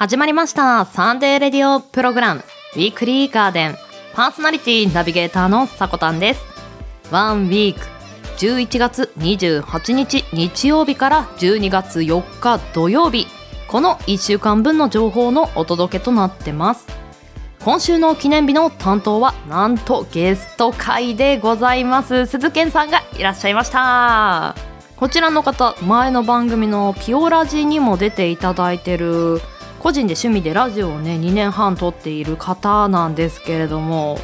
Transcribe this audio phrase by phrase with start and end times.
[0.00, 0.86] 始まりました。
[0.86, 2.42] サンデーレディオプログラム。
[2.74, 3.76] ウィークリーガーデン。
[4.14, 6.40] パーソナリティナビゲーターのさこたんです。
[7.10, 7.80] ワンウィーク。
[8.38, 13.26] 11月28日日曜日から12月4日土曜日。
[13.68, 16.86] この1週間分の情報のお届けとなってます。
[17.62, 22.24] 今週の記念日の担当はなんとゲスト会でございます。
[22.24, 24.54] 鈴健さんがいらっしゃいました。
[24.96, 29.42] こちらの方前の番組のピオラジにも出ていただいてる
[29.80, 34.18] 個人で趣味でラジオをね2年半撮っている方なんですけれども、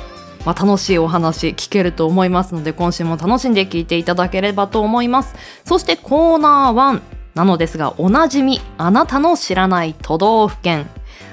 [0.44, 5.34] まあ、楽しいお話聞けると思いますので今週も楽しんで聞いていただければと思います。
[5.64, 7.00] そしてコーナー1
[7.34, 10.88] なのですがおなじみあなたの知らない都道府県。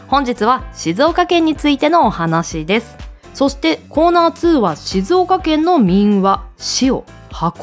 [0.08, 2.98] 本日は静岡県についてのお話です。
[3.34, 7.04] そしてコーナー2は静岡県の民話死を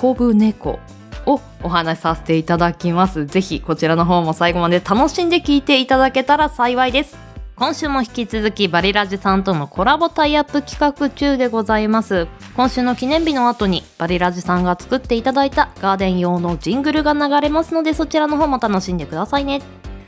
[0.03, 0.79] 運ぶ猫。
[1.27, 3.27] をお話しさせていただきます。
[3.27, 7.17] ぜひこちらの方も最後まで楽しんで聞いていただけたら幸いです。
[7.57, 12.27] 今週も引き続きバリラジさんとのコラボタイアップ企画中でございます。
[12.57, 19.61] 今週の記念日の後にバリラジさんが作っていただいたガーデン用のジングルが流れますのでそちらの方も楽しんでくださいね。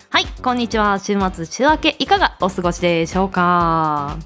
[0.08, 0.98] はい、こんにちは。
[0.98, 4.16] 週末週明けいかがお過ごしでしょうか？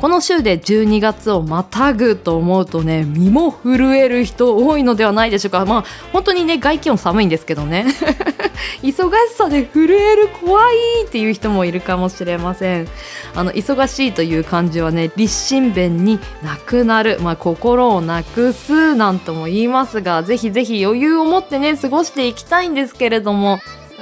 [0.00, 5.64] この週で12月をまたぐと思うとね身も震える人多いのではないでしょうか。
[5.66, 7.86] まあ本当にね外気温寒いんですけどね。
[8.82, 12.88] 忙しさで震える怖いっていう人もいるかもしれません。
[13.34, 23.58] あの忙しいという漢字はね立身弁になくなる、まあ、心をなくすなんとも言いますがぜひぜひ余裕を持ってね過ごしていきたいんですけれども。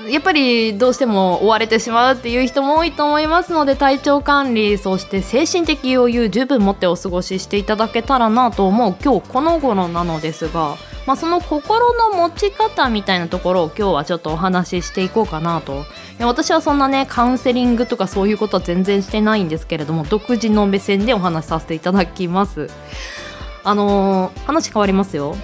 [0.08, 15.84] やっぱりどうしても追われてしまうっていう人も多いと思いますので体調管理そして精神的余裕十分持ってお過ごししていただけたらなと思う今日この頃なのですが、まあ、その心の持ち方みたいなところを今日はちょっとお話ししていこうかなと。
[16.20, 22.68] 私はそんなねカウンセリングとかそういうことは全然してないんですけれども独自の目線でお話しさせていただきます。
[23.64, 25.36] あのー、話変わりますよ。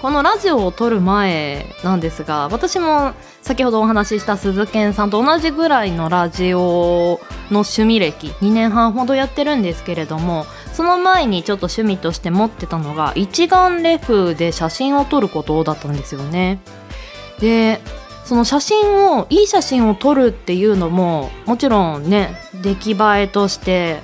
[0.00, 16.60] このラジオを撮る前なんですが私も先ほどお話しした鈴賢さんと同じぐらいのラジオの趣味歴2年半ほどやってるんですけれどもその前にちょっと趣味として持ってたのが一眼レフで写真を撮ることだったんですよね。
[17.40, 17.80] で
[18.24, 24.00] その写真をいい写真を撮るっていうのももちろんね出来栄えとして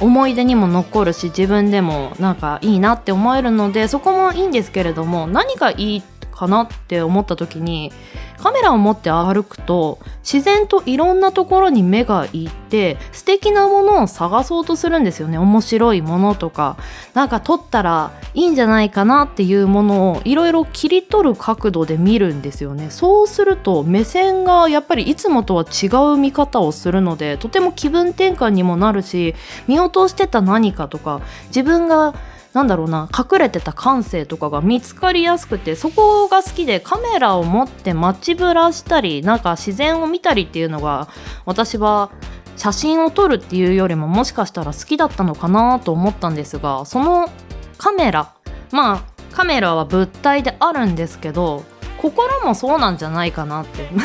[0.00, 7.92] 思い出にも残るし自分でもなんかいいなって思えるのでそこもいいんですけれども何がいいってかなって思った時に
[8.38, 15.36] カメラを持って歩くと自然といろんなところに目がいって素敵なものを探そうとするんですよね。
[15.36, 16.76] 面白いものとか。
[17.14, 22.90] なんか撮ったらいいんじゃないかなっていうものをいろいろ切り取る角度で見るんですよね。
[22.90, 29.34] そうすると目線がやっぱりいつもとは違う見方をするのでとても気分転換にもなるし
[29.66, 32.14] 見落としてた何かとか自分が
[32.52, 41.08] なんだろうな隠れてた感性とかが見つかりやすくてそこが好きでカメラを持って街ぶらしたりなんか自然を見たりっていうのが
[41.44, 42.10] 私は
[42.56, 47.28] 写真を撮るっていうよりももしかしたら好きだったのかなと思ったんですがその
[47.76, 48.34] カメラ
[48.72, 51.64] まあカメラは物体であるんですけど
[51.98, 53.88] 心もそうなんじゃないかなって。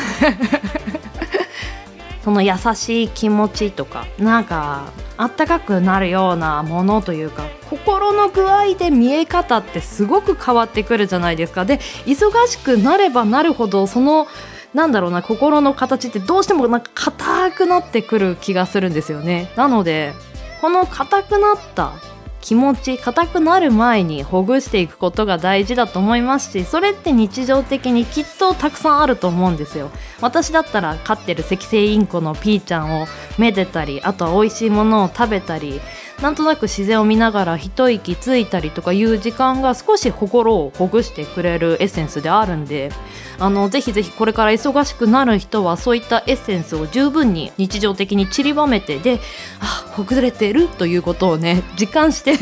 [2.24, 4.84] その優しい気持ちとかなんか
[5.18, 7.44] あったかくなるようなものというか
[7.74, 11.64] 心の具合で見え方ってすごく変わってくるじゃないですか。
[11.64, 14.28] で忙しくなればなるほどその
[14.72, 19.50] なんだろうな心の形ってどうしてもなんか硬くなってくる気がするんですよね。
[19.56, 20.12] なので
[20.60, 21.92] この硬くなった
[22.40, 29.90] 気持ち硬くなる前にほぐしていくことが大事だと思いますしそれって日常的にきっとたくさんあると思うんですよ。
[30.20, 33.06] 私だったら飼ってる赤星インコのピーちゃんを
[33.38, 35.80] めでたりあとは美味しいものを食べたり
[36.22, 42.90] なんとなく自然を見ながら一息ついたりとかいう時間が少し心をほぐしてくれるエッセンスであるんで
[43.38, 49.20] あのぜひぜひこれから忙しくなる人はそういったエッセンスを十分に日常的に散りばめてで
[49.60, 52.38] あほぐれてるということをね実感して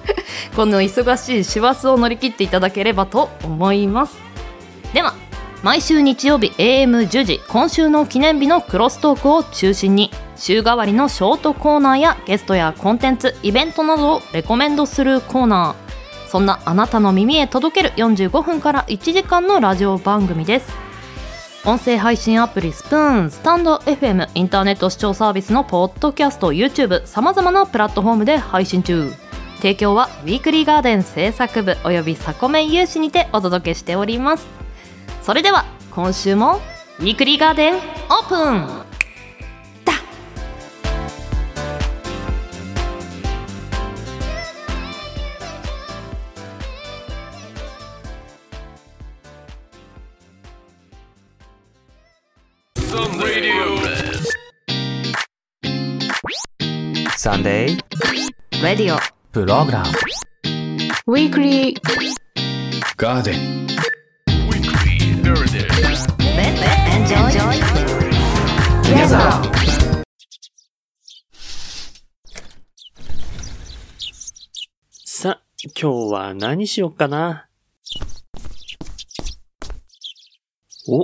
[0.56, 4.18] この忙しい師走を乗り切っていただければと思います。
[4.92, 5.14] では
[5.62, 10.10] 毎週日曜日 AM10 時今週の記念日のクロストークを中心に。
[10.40, 16.28] 週替わりのショートコーナーやゲストやコンテンツイベントなどをレコメンドするコーナー。
[16.30, 20.72] そんなあなたの耳へ届ける45分から1時間のラジオ番組です。
[21.66, 29.12] 音声配信アプリスプーンスタンド FM インターネット視聴サービスのポッドキャスト YouTube さまざまなプラットフォームで配信中。
[29.56, 34.46] 提供はウィークリーガーデン制作部およびサコメン有志にてお届けしております。
[35.22, 36.60] それでは今週も
[36.98, 38.89] ウィークリーガーデンオープン。
[57.16, 57.78] サンデー
[58.62, 58.98] レディオ
[59.32, 59.88] プログラム
[61.06, 61.74] ウィークリ
[75.06, 75.40] さ
[75.80, 77.48] 今日は何しよっかな？
[80.86, 81.02] お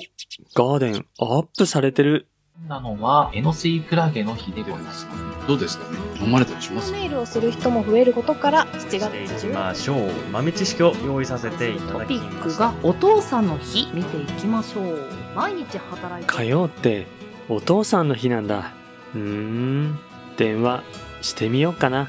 [0.55, 2.27] ガーデンアップされてる。
[2.69, 5.07] なのは、エノスイクラゲの日でございます。
[5.47, 5.99] どうですかね？
[6.25, 6.91] 飲まれたりします？
[6.93, 15.07] メールをする人も増えることから7月中ましょう豆知識を用意させていたトだきピックましたがお父さんの日見ていきましょう
[15.37, 17.07] 毎日働いて火曜って
[17.49, 18.73] お父さんの日なんだ。
[19.15, 19.99] うーん、
[20.37, 20.83] 電話
[21.23, 22.09] してみようかな。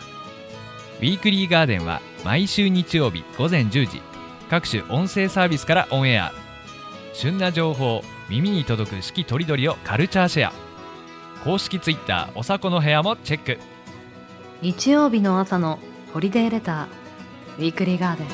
[0.99, 4.01] ウィークリーガーデンは毎週日曜日午前10時
[4.49, 6.31] 各種音声サービスからオンエア
[7.13, 10.53] 旬な情報耳に届く四季とりどりをカルチャーシェア。
[11.45, 13.57] 公式ツイッターおさこの部屋もチェック。
[14.61, 15.79] 日曜日の朝の
[16.13, 18.27] ホリデーレターウィークリーガーデン。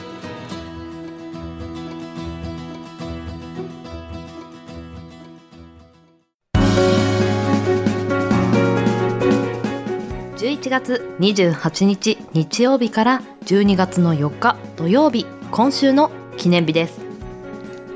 [10.37, 17.02] 11月28日日曜日から12月の4日土曜日今週の記念日です。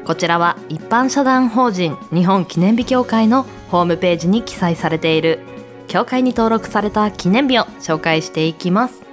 [0.07, 5.41] こちらは一般社団法人日本記念日協会のホームページに記載されている
[5.89, 9.03] 協会に登録された記念日を紹介していきます。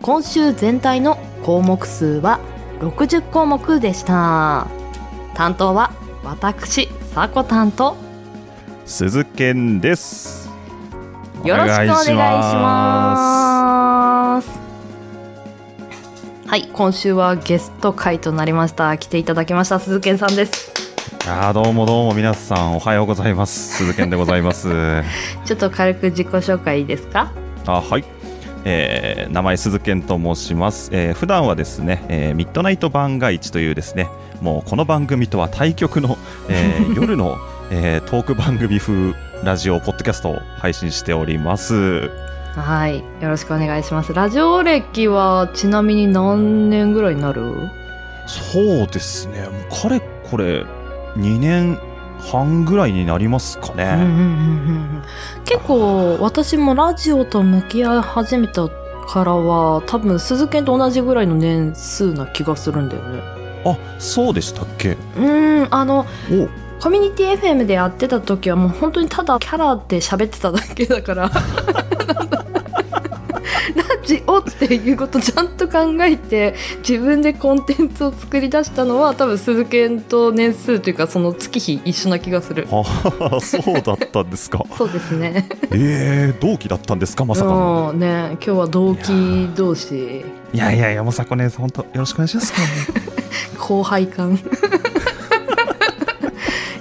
[0.00, 2.40] 今週全体の項目数は
[2.80, 4.66] 60項目でした。
[5.34, 5.92] 担当は
[6.24, 7.94] 私さこ担当。
[8.86, 10.48] 鈴健です。
[11.44, 13.59] よろしくお願いします
[16.50, 20.72] はい今週はゲスト会となりました来ていただきました鈴健さんです
[21.28, 23.76] あーどうもどうも皆さんおはようございます。
[23.76, 24.68] 鈴健でございます。
[25.44, 27.30] ちょっと軽く自己紹介いいですか？
[27.66, 28.04] あはい。
[28.64, 34.08] えー名前鈴健と申します、えー普段はですね、えーミッドナイト番外地というですね
[34.40, 36.16] もうこの番組とは対局の、
[36.48, 37.36] えー 夜の、
[37.70, 39.12] えートーク番組風
[39.44, 42.10] ラジオポッドキャストを配信しております
[42.56, 42.98] はい。
[43.20, 44.12] よろしくお願いします。
[44.12, 47.54] ラジオ歴はちなみに何年ぐらいになる？
[48.26, 49.42] そうですね。
[49.42, 50.00] もうかれ
[50.30, 50.64] これ
[51.16, 51.78] 2年
[52.20, 54.12] 半ぐらいになりますかね、うんうんうんう
[54.98, 55.02] ん
[55.44, 63.22] 結構私もラジオと向き合い始めたからは多分鈴研と同じぐらいの年数な気がするんだよね。
[63.64, 64.92] あそうでしたっけ？
[64.92, 65.74] うーん。
[65.74, 66.48] あのお。
[66.82, 71.22] コミュニティ FM でやってた時はもう本当にただキャラで喋ってただけだから。
[71.28, 71.30] ラ
[74.04, 82.66] ジオっていうことをちゃんと考えて自分でコンテンツを作り出したのは多分鈴研と年数というかその月日一緒な気がする。
[82.70, 84.64] あそうだったんですか。
[84.76, 85.48] そうですね。
[85.70, 87.90] えー、同期だったんですかまさかの。
[87.92, 90.24] うんね今日は同期同士。
[90.52, 92.52] いやいやいやまさこね本当よろしくお願いします
[93.58, 94.38] 後輩感。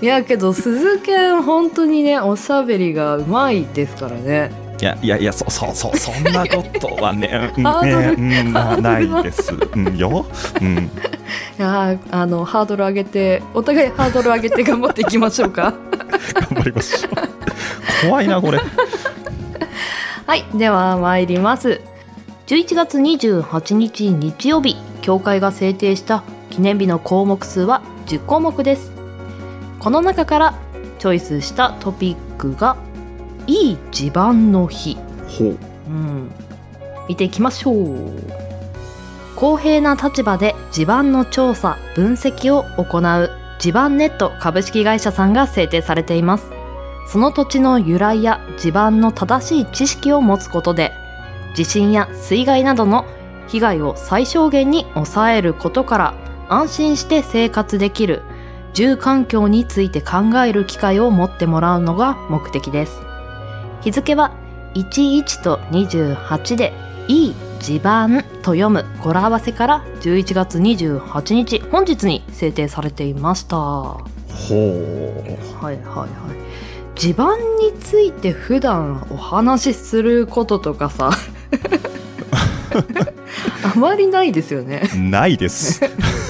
[0.01, 9.53] いやけど鈴研本当にねおしゃべりがうまいですからねいやいやいやそうそうそう そんなことはねうん ねうんなないです。
[9.53, 10.25] うんよ。
[10.61, 10.77] うん。
[10.77, 10.81] い
[11.57, 15.73] やーあのハードル上げてお互いハードル上げて頑張っていきましょうか。
[16.49, 18.07] 頑張りましょう。
[18.07, 18.59] 怖いなこれ。
[20.25, 21.81] はいでは参ります。
[22.47, 28.91] 11月28日日曜日協会が制定した記念日の項目数は10項目です。
[29.79, 30.53] この中から
[30.99, 32.75] チョイスしたトピックが
[33.49, 34.95] いい地盤の日。
[35.27, 35.57] ほう。
[35.87, 36.31] うん、
[37.07, 38.13] 見ていきましょう。
[39.35, 46.51] 公平な立場で地盤の調査分析を行う地盤ネット株式会社さんが制定されています。
[47.07, 50.91] その土地の由来や地盤の正しい知識を持つことで
[51.55, 53.07] 地震や水害などの
[53.47, 56.13] 被害を最小限に抑えることから
[56.49, 58.21] 安心して生活できる
[58.73, 63.08] 住環境について考える機会を持ってもらうのが目的です
[63.81, 64.31] 日付は
[64.75, 66.73] 11と28で
[67.07, 73.57] 「いい地盤」と読む語呂合わせから11月28日本日に制定されていました。
[73.57, 74.03] は
[74.49, 75.29] ほう。
[75.61, 76.09] いはいはい。
[76.95, 81.11] 地盤について普段お話しすることとかさ
[83.63, 84.89] あまりないですよね。
[84.95, 85.81] ないです。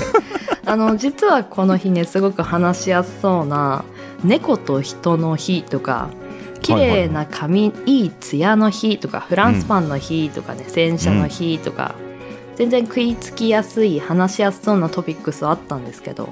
[0.65, 3.83] あの実はこの日ねすごく話しやすそうな
[4.23, 6.09] 猫と人の日とか
[6.61, 11.95] 綺麗な髪、いい艶の日とかフランスパンの日とかね、洗車の日とか、
[12.55, 16.29] 全然食いつきやすい話しやすそうなトピックスあったんですけど、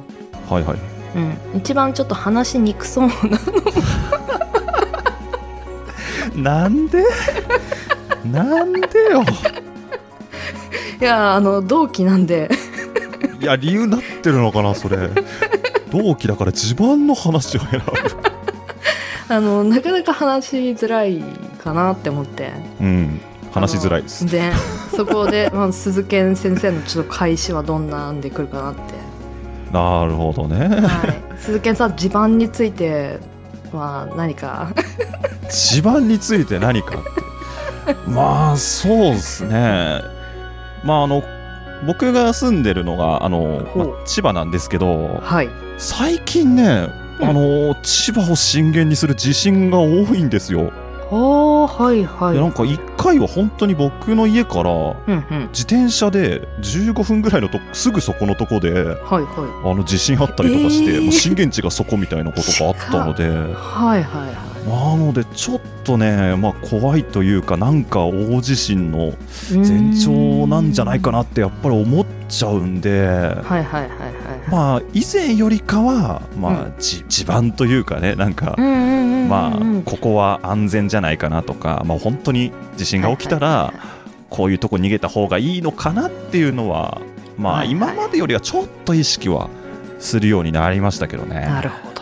[0.50, 0.78] はいはい。
[1.16, 3.08] うん、一番ちょっと話しにくそう
[6.36, 7.04] な なんで？
[8.32, 8.80] なんで
[9.12, 9.24] よ？
[11.00, 12.50] いやあの同期なんで。
[13.40, 15.10] いや理由になってるのかなそれ。
[15.92, 18.37] 同期だから自慢の話を選ぶ
[19.30, 21.22] あのなかなか話しづらい
[21.64, 22.52] かなって思って。
[22.82, 23.22] うん。
[23.52, 24.26] 話しづらいです。
[24.26, 24.52] で
[24.96, 28.82] そこで、 まあ、鈴賢先生のちょっと開始はどんなんでくるかなって。
[29.72, 30.68] なるほどね。
[30.86, 33.20] はい、鈴賢さん地盤について
[33.74, 34.70] は何か？
[35.50, 36.96] 地盤について何か？
[36.96, 37.04] っ
[37.86, 40.02] てまあそうですね。
[40.84, 41.24] まああの
[41.86, 45.50] 僕が住んでるのがあの、まあ千葉なんですけどはい。
[45.78, 46.88] 最近ね
[47.20, 50.72] あの千葉を震源にする地震が多いんですよ、
[51.10, 52.34] ああはいはい。
[52.34, 54.72] でなんか1回は本当に僕の家から
[55.50, 59.72] 自転車で15分ぐらいのとすぐそこのとこではいはい。
[59.72, 61.04] あの地震あったりとかして、えー。
[61.04, 63.24] もう震源地がそこみたいなことがあったので。
[63.28, 69.14] はいはいはなのでちょっとね、まあ、怖いというかなんか大地震のい
[69.56, 73.08] 前兆なんじゃないかなってやっぱり思っちゃうんで。
[74.50, 76.74] まあ以前よりかは、まあうん。
[76.80, 83.74] じ地盤というかねなんか、まあここは安全じゃないかなとか、まあ、本当に地震が起きたら、
[84.30, 87.02] こういうとこ逃げた方がいいのかなっていうのは
[87.38, 89.50] まあ今までよりはちょっと意識は
[90.00, 91.42] するようになりましたけどね。
[91.42, 91.97] なるほど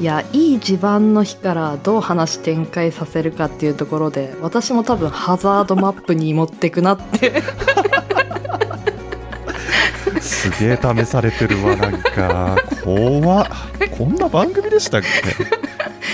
[0.00, 7.42] いやいい地盤の日からどう話展開させるかっていうところで私も多分ハザードマップに持ってくなって。
[10.20, 12.56] すげえ試されてるわなんか。
[12.84, 13.46] 怖っ。
[13.96, 15.02] こんな番組でしたっ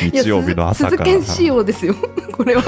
[0.00, 0.10] け？
[0.10, 1.04] 日曜日の朝から。
[1.04, 1.94] 鈴剣仕様ですよ
[2.32, 2.62] これは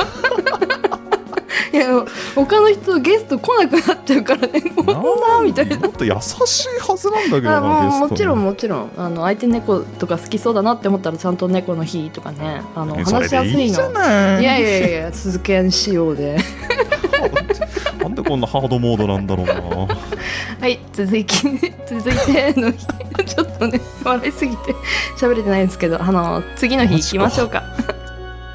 [1.76, 2.04] いや
[2.34, 4.60] 他の人ゲスト来なくなっちゃうからね。
[4.74, 5.76] こんなみたいな。
[5.76, 8.90] もっと優しいはずなんだけどなあもちろんもちろん。
[8.96, 13.90] あの相手猫とか好きそうだなって思ったらちゃんと猫の日とかねあの話しやすいの。
[13.90, 14.42] ない。
[14.42, 16.38] いやいやいや鈴剣仕様で。
[18.00, 19.54] なんでこんなハードモードなんだろうな。
[19.54, 21.42] はい続き
[21.86, 22.86] 続いての日。
[23.26, 24.74] ちょっとね笑いすぎて
[25.18, 27.64] 喋れてないんですけどあの次の日行きましょうか。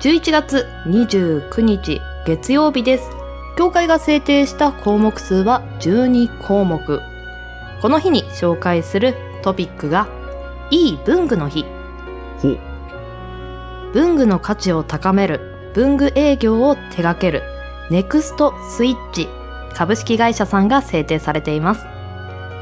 [0.02, 3.10] 11月29日月曜日です。
[3.58, 7.02] 協会が制定した項目数は12項目。
[7.82, 10.08] この日に紹介するトピックが
[10.70, 11.66] いい文具の日。
[12.40, 12.60] ほう。
[13.94, 17.42] 文具の価値を高める文具営業を手掛ける
[17.90, 19.28] ネクストスイッチ
[19.74, 21.88] 株式会社さんが制定されています。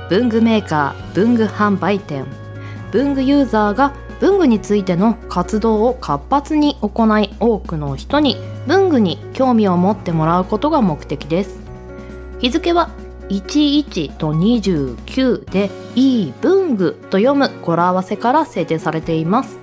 [0.09, 2.25] 文具メーカー文具販売店
[2.91, 8.37] 文具ユーザーが文具についての活動を活発に行い多くの人に
[8.69, 11.59] 文具に興味を持ってもらうことが目的です。
[12.39, 12.91] 日付は
[13.29, 19.57] 11と29でいい文具と読む語呂合わせから制定されています。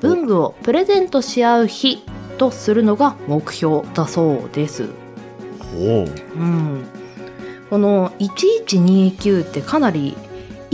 [0.00, 2.02] 文具をプレゼントし合う日
[2.38, 4.88] とするのが目標だそうです。
[5.60, 6.40] ほう。
[6.40, 6.84] うん、
[7.70, 10.16] この1129ってかなり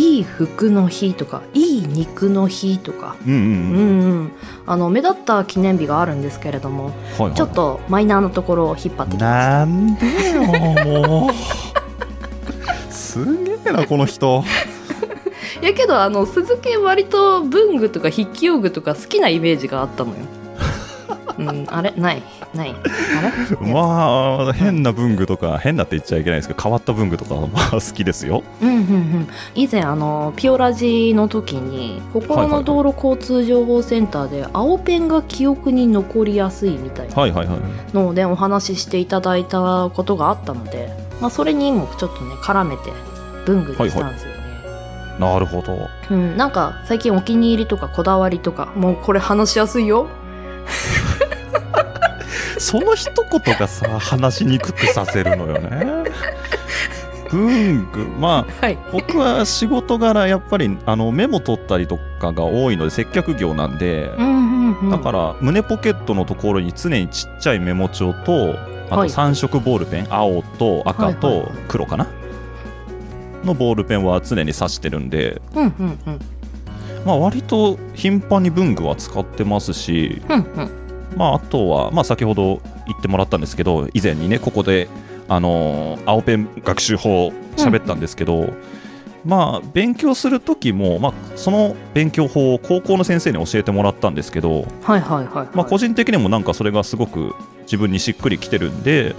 [0.05, 7.35] いい服の日とかいい肉の日とか、目立った記念日があるんですけれどもはいはい。
[7.35, 10.43] ちょっとマイナーなところを引っ張ってきまなんでよ
[10.85, 11.33] もう。
[12.93, 14.45] すげえなこの人。
[15.63, 20.17] いやけどあの鈴木割と文具とか筆記用具とか好きなイメージがあったのよ。
[21.39, 21.93] うん、あれ？
[21.97, 22.23] ない
[22.55, 22.75] ない。
[23.61, 28.43] まあ変な文具とか変なって言っちゃいけないですけど変わった文具とかはまあ好きですよ。
[28.61, 37.59] うんうんうん、以前あのピオラジの時に心の道路交通情報センターで青ペンが記憶に残りやすいみたいなはいはいはい
[37.95, 42.93] のでお話ししていただいたことがあったので、まあ、それにもちょっとね絡めて
[43.47, 44.37] 文具にしたんですよね、
[45.19, 45.89] なるほど。
[46.11, 50.09] うん、なんか最近お気に入りとかこだわりとかもうこれ話しやすいよ
[52.59, 56.11] その一言がさ話しにくくさせるのよね。
[57.31, 58.05] 文具。
[58.19, 58.79] まあはい。
[58.93, 64.91] 僕は仕事柄やっぱりあのメモ取ったりとかが多いので接客業なんで、うんうんうん。
[64.91, 68.55] だから胸ポケットのところに常にちっちゃいメモ帳と
[68.91, 69.09] あとはい。
[69.09, 71.21] 3色ボールペン、青と赤はいはい。
[71.21, 72.07] と黒かな、
[73.45, 76.21] のボールペンは常に挿してるんで、うんうんうん。
[77.05, 80.84] まあ、割と頻繁に文具は使ってますし、うんうん
[81.17, 84.89] まあ、あとは、まあ、先ほど言ってもらったんですけど以前にねここで、
[85.29, 88.53] あのー青ペン学習法喋ったんですけど、
[89.25, 99.15] まあ勉強する時も、まあ、その勉強法を高校の先生に教えてもらったんですけど、はいはいはい、はいまあ、個人的にもなんかそれがすごく自分にしっくりきてるんで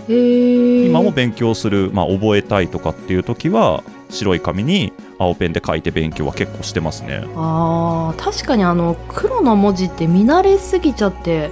[0.88, 7.24] 今も勉強する、まあ、覚えたいとかっていう時は白い紙に青ペンで書いて勉強は結構してますね。
[7.36, 11.50] あー確かにあの黒の文字って見慣れすぎちゃって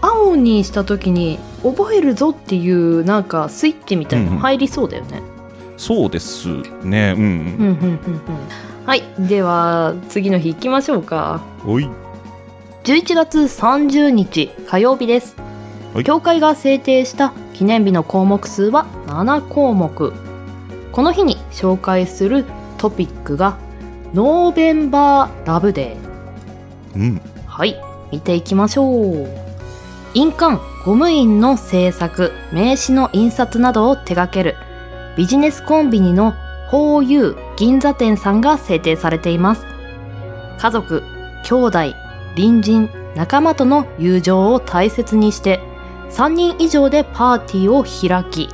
[0.00, 4.36] 青にした時に覚えるぞっていうなんかスイッチみたいなうんうん。
[4.36, 5.22] の入りそうだよね。
[5.76, 6.48] そうです
[6.82, 7.14] ね。
[7.16, 7.28] うん、うん。
[7.28, 8.22] うんうんうん
[8.86, 9.02] はい。
[9.18, 11.42] では次の日行きましょうか。
[11.66, 11.88] おい。
[12.84, 15.36] 11月30日火曜日です、
[15.92, 16.04] はい。
[16.04, 20.14] 教会が制定した記念日の項目数は7項目。
[20.92, 22.46] この日に紹介する
[22.78, 23.58] トピックが
[24.14, 27.20] ノーベンバーラブデーうん。
[27.46, 27.76] はい。
[28.10, 29.47] 見ていきましょう
[30.18, 34.56] 印鑑ゴム印の制作名刺の印刷などを手掛ける。
[35.16, 36.34] ビジネスコンビニの
[36.70, 39.64] ホーユー銀座店さんが制定されています。
[40.58, 41.04] 家族
[41.44, 41.78] 兄弟
[42.34, 45.60] 隣人仲間との友情を大切にして
[46.10, 48.48] 3人以上でパーティーを開き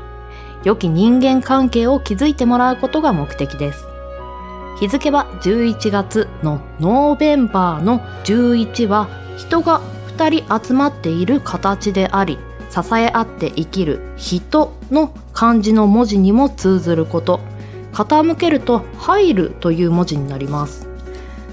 [0.65, 3.87] 良き人間関係を築いてもらうことが目的です。
[4.81, 9.81] 日付は11月のノーベンバーの11は人が
[10.17, 12.39] 2人集まっている形であり
[12.71, 17.41] 支え合って生きる人の漢字の文字にも通ずること。
[17.93, 20.89] 傾けると入るという文字になります。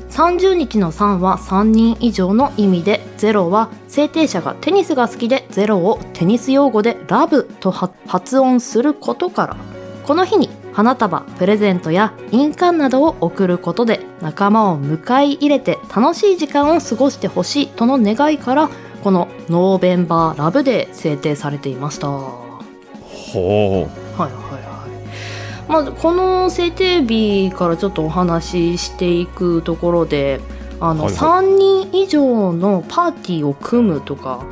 [0.10, 9.56] 30日の3は3人以上の意味で0は制定者がテニスが好きで0をテニス用語でラブと発音することから。
[10.04, 18.70] この日に花束プレゼントや印鑑などを送ることで仲間を迎え入れて楽しい時間を過ごしてほしいとの願いから
[19.04, 22.08] このノーベンバーラブデー制定されていました。
[22.08, 25.72] ほはいはいはい。
[25.72, 30.42] まあ、この制定日からちょっとお話ししていくところで
[30.80, 34.44] あの、はいはい3人以上のパーティーを組むとか、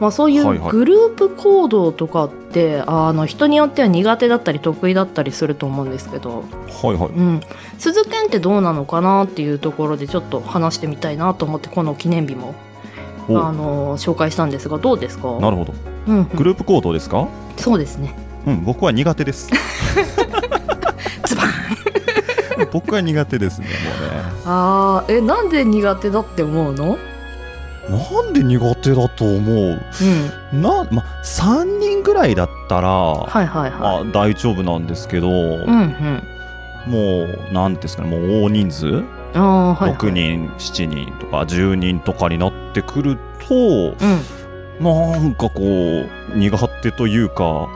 [0.00, 0.70] まあ、そういはいうはい。
[0.70, 6.44] グループ行動とかって、あの人によっては苦手だったり得意だったりすると思うんですけど、
[6.82, 7.08] うはいはい。
[7.10, 7.40] うん、
[7.78, 12.54] 鈴研ってどうなのかなっていうところでちょっと話してみたいなと思ってこの記念日も
[13.28, 13.38] お。
[13.38, 15.38] あの紹介したんですがどうですか？
[15.40, 15.72] なるほど。
[16.08, 16.28] うんうん。
[16.34, 17.28] グループ行動ですか？
[17.56, 18.14] そうですね。
[18.46, 19.48] うん僕は苦手です。
[21.24, 22.68] ズバーン。
[22.72, 23.72] 僕は苦手ですねも
[24.46, 26.92] あーえなんで苦手だって思うの？
[26.92, 27.11] うね
[27.98, 29.80] なんで苦手だと思う？
[30.52, 30.62] うん。
[30.62, 34.08] なま3人ぐらいだったら、はいはいはい。
[34.08, 36.22] あ大丈夫なんですけど、うんうん。
[36.86, 43.16] もうなんですかねもう大人数、ああはい、はい、6人7人とか10人とかになってくる
[43.48, 44.20] とうん。
[44.80, 47.68] なんかこう苦手というか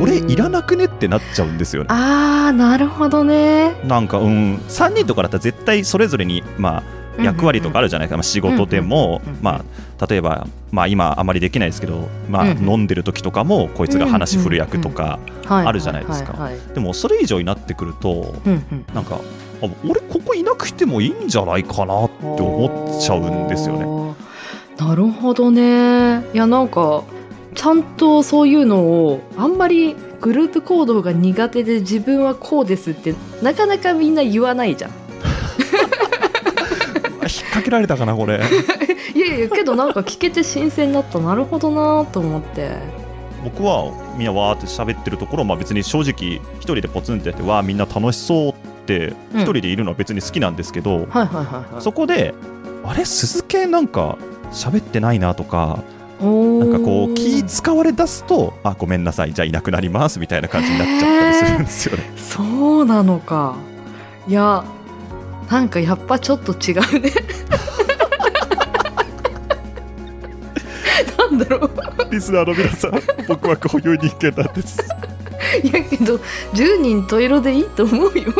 [0.00, 1.88] 俺いらなくねってなっちゃうんですよね。
[1.90, 3.74] あーなるほどね。
[3.84, 4.56] なんかうん。
[4.68, 6.82] 3人とかだったら絶対それぞれにまあ
[7.18, 9.64] 役割とかあるじゃないか、まあ、仕事でも、ま
[9.98, 16.50] あ、例えば、まあ、今あまりできないですけど、まあ飲んでる時とかもこいつが話振る役とか、ああるじゃないですか。
[16.74, 19.20] でもそれ以上になってくるとうなんか
[19.62, 23.84] あ俺ここいなくてもいいんじゃないかなって思っちゃうんですよね。
[23.84, 24.14] ね。
[24.76, 26.24] なるほどね。
[26.34, 27.04] いやなんか
[27.54, 34.90] ちゃんとそういうのをあんまりグループ行動が苦手で自分はこうですってなかなかみんな言わないじゃん
[37.28, 38.40] 掛けられたかなこれ。
[39.14, 41.18] いやいやけどなんか聞けて新鮮だった。
[41.18, 42.70] なるほどなと思って。
[43.44, 48.54] 僕はみんなわーって喋ってるところ、まあ、別に正直一人でポツンってやってわーみんな楽しそうっ
[48.86, 49.40] てうん。
[49.40, 51.06] 一人でいるのは別に好きなんですけど、
[51.80, 52.34] そこで
[52.84, 54.16] あれ鈴系なんか
[54.52, 55.80] 喋ってないなとか
[56.20, 62.12] なんかこう気使われ出すとあごめんなさいじゃあいなくなりますみたいな感じになっちゃったりするんですよね。
[62.16, 62.42] そ
[62.80, 63.56] うなのか。
[64.26, 64.64] いや
[65.50, 67.12] なんかやっぱちょっと違うね。
[71.18, 71.70] なんだろう。
[72.10, 72.92] リスナーの皆さん
[73.28, 74.78] 僕はこういう人間なんです。
[75.62, 76.16] いやけど
[76.54, 78.32] 10人十色でいいと思うよ。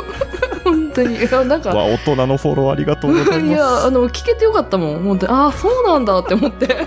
[0.64, 1.17] 本当に。
[1.17, 1.71] いやなんか。
[1.71, 5.03] わ大人のフォローありがとうございいやまあの聞けてよかったもん。
[5.03, 5.33] 本当に。
[5.33, 6.87] ああそうなんだって思って。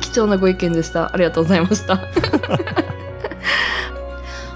[0.00, 1.12] 貴重なご意見でした。
[1.12, 1.96] ありがとうございました。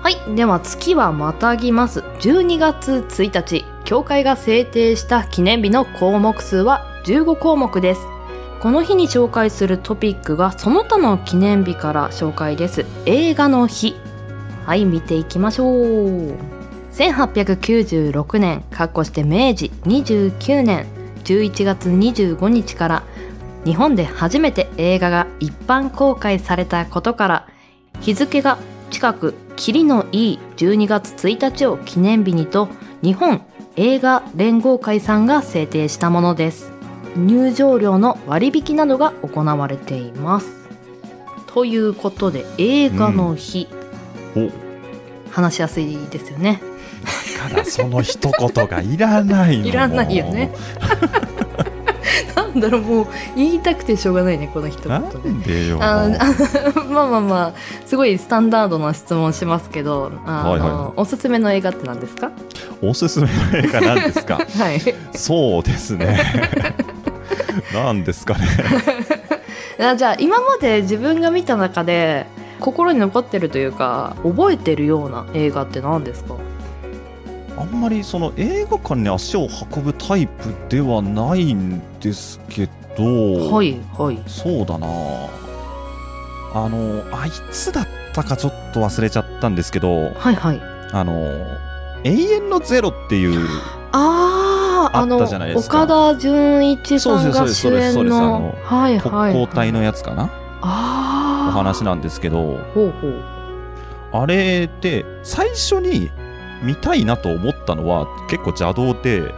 [0.02, 0.34] はい。
[0.36, 2.00] では月はまたぎます。
[2.20, 8.00] 12月1日教会が制定した記念日の項目数は15項目です。
[8.60, 12.84] この日に紹介するトピックがその他の記念日から紹介です。
[13.06, 13.94] 映画の日。
[14.64, 16.34] はい見ていきましょう。
[16.90, 20.86] 1896年かっこして明治29年
[21.22, 23.02] 11月25日から
[23.64, 27.48] 日本で初めて映画が一般公開されたことから
[28.00, 28.58] 日付が
[28.90, 32.68] 近くキリのいい12月1日を記念日にと
[33.02, 33.42] 日本
[33.76, 36.72] 映画連合会さんが制定したものです。
[37.16, 40.48] 入場料の割引などが行われています。
[41.46, 43.68] ということで映画の日、
[44.34, 44.50] お。
[45.30, 46.62] 話しやすいですよね。
[47.42, 50.50] だからその一言がいらないの いらないよね
[52.60, 55.28] なんだろうもう言いたくてしょうがないねこの一言なで。
[55.30, 55.78] んでよ。
[55.80, 56.08] あ
[56.90, 57.52] まあまあまあ
[57.86, 62.30] すごいスタンダードな質問しますけどあの、はいはおすすめの映画って何ですか？
[62.82, 64.36] おすすめの映画なんですか？
[64.58, 64.80] はい。
[65.14, 66.18] そうですね。
[67.74, 68.46] なんですかね。
[69.78, 72.26] あじゃあ今まで自分が見た中で
[72.60, 76.34] 心に残ってるというか覚えてるような映画って何ですか？
[77.58, 84.18] あんまりその映画館に足を運ぶタイプではないんですけど、はいはい。
[84.26, 84.86] そうだな。
[86.54, 90.60] あのあいつだったかちょっと忘れちゃったんですけどはいはい。
[90.92, 91.12] あの
[92.04, 93.46] 永遠のゼロっていう
[93.92, 95.84] あああったじゃないですか。
[95.84, 98.16] 岡田准一さんが主そうですそうですそう演です。
[98.16, 98.54] あの
[99.02, 100.30] 特はい、攻隊のやつかな、
[100.62, 103.22] ああお話なんですけどほうほう。
[104.12, 106.10] あれって最初に
[106.62, 109.32] 見たいなと思ったのは結構邪道で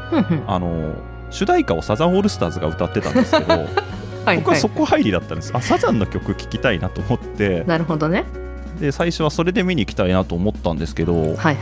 [0.46, 0.94] あの
[1.30, 3.54] 主題歌をサザンオールスターズが歌ってたんですけど
[4.24, 7.64] はい僕ははいそこ入りだったんです、あサザンの曲聴きたいなと思って。
[7.66, 8.24] なるほどね。
[8.78, 11.56] で最初はそれで見に行きたいなと思ったんですけどはいはい。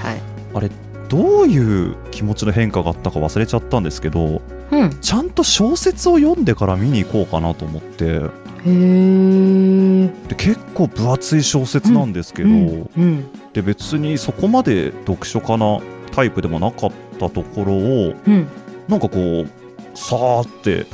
[0.54, 0.70] あれ
[1.08, 4.42] どういう気持ちの変化があったか忘れちゃったんですけど
[4.72, 4.90] うん。
[5.00, 8.20] ちゃんと小説を読んでから見に行こうかなと思って。
[8.66, 13.24] へ結構分厚い小説なんですけど、うんうん
[13.56, 15.80] で別にそこまで読書家な
[16.12, 18.46] タイプでもなかったところをうん。
[18.86, 19.48] なんかこう
[19.94, 20.84] さーって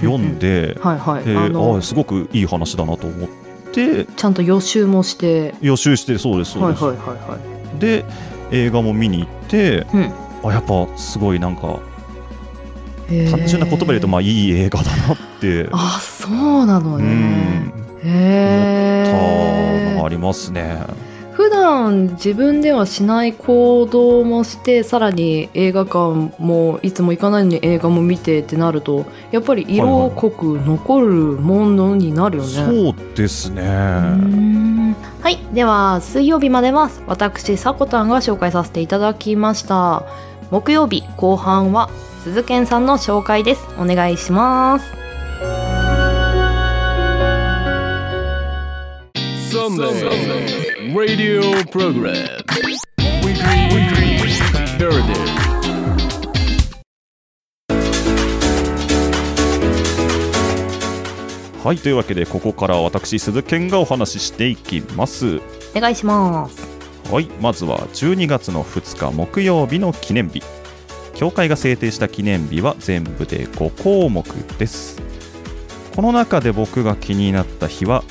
[0.00, 1.24] 読んで、はいはい。
[1.24, 3.28] でああすごくいい話だなと思っ
[3.72, 4.04] て。
[4.04, 5.54] ちゃんと予習もして。
[5.60, 7.38] 予習してそうですそうです、はいはいはいは
[7.76, 7.78] い。
[7.78, 8.04] で
[8.50, 10.12] 映画も見に行って、うん。
[10.42, 11.78] あやっぱすごいなんか
[13.30, 15.68] 単純な言葉で言うとまあいい映画だなって。
[15.70, 17.72] あそうなのうねん。
[18.02, 20.80] へえたのがありますね
[21.36, 33.62] 普段自分ではしない行動もしてさらに映画館もいつも行かないのに映画も見てってなるとやっぱり色濃く残るものになるよね、そうですね。
[33.62, 34.96] うーん。
[35.20, 35.36] はい。
[35.52, 40.04] では水曜日までは私さこたんが紹介させていただきました。
[40.50, 41.90] 木曜日後半は
[42.24, 43.66] 鈴健さんの紹介です。
[43.78, 44.86] お願いします。
[49.54, 50.55] Sunday
[50.96, 52.14] Radio Program.
[53.22, 53.68] Weekly
[61.62, 65.36] はいというわけでここからは私鈴健がお話ししていきます。
[65.74, 66.66] お願いします。
[67.12, 70.42] はいまずは12月の2日木曜日の記念日。
[71.14, 75.02] 協会が制定した記念日は全部で5項目です。
[75.94, 78.02] この中で僕が気になった日は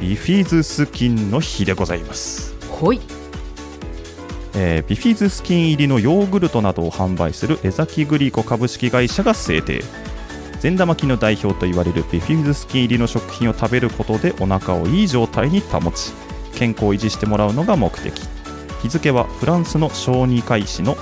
[0.00, 2.54] ビフィズス菌の日でございます。
[2.68, 3.00] ほい。
[4.54, 9.82] えービフィズス菌入りのヨーグルトなどを販売する江崎グリコ株式会社が制定。
[10.60, 16.12] 善玉菌の代表と言われるビフィズス菌入りの食品を食べることでお腹をいい状態に保ち
[16.54, 18.12] 健康を維持してもらうのが目的。
[18.82, 20.96] 日付はフランスの小児科医師の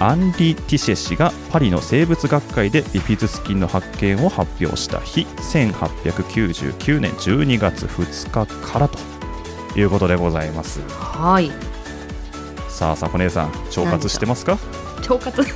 [0.00, 8.98] アンリ・ティシェ氏がパリの生物学会でビフィズス菌の発見を発表した日1899年12月2日からと
[9.78, 10.80] いうことでございます。
[10.88, 11.50] はい。
[12.68, 14.58] さあさこ姉さん腸活してますか？
[15.08, 15.42] 腸活。
[15.44, 15.50] こ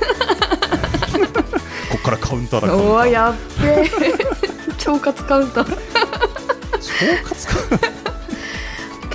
[1.97, 3.83] っからカウンターだカウンやっべえ
[4.89, 5.69] 腸活カウンター。
[5.75, 7.53] 腸活か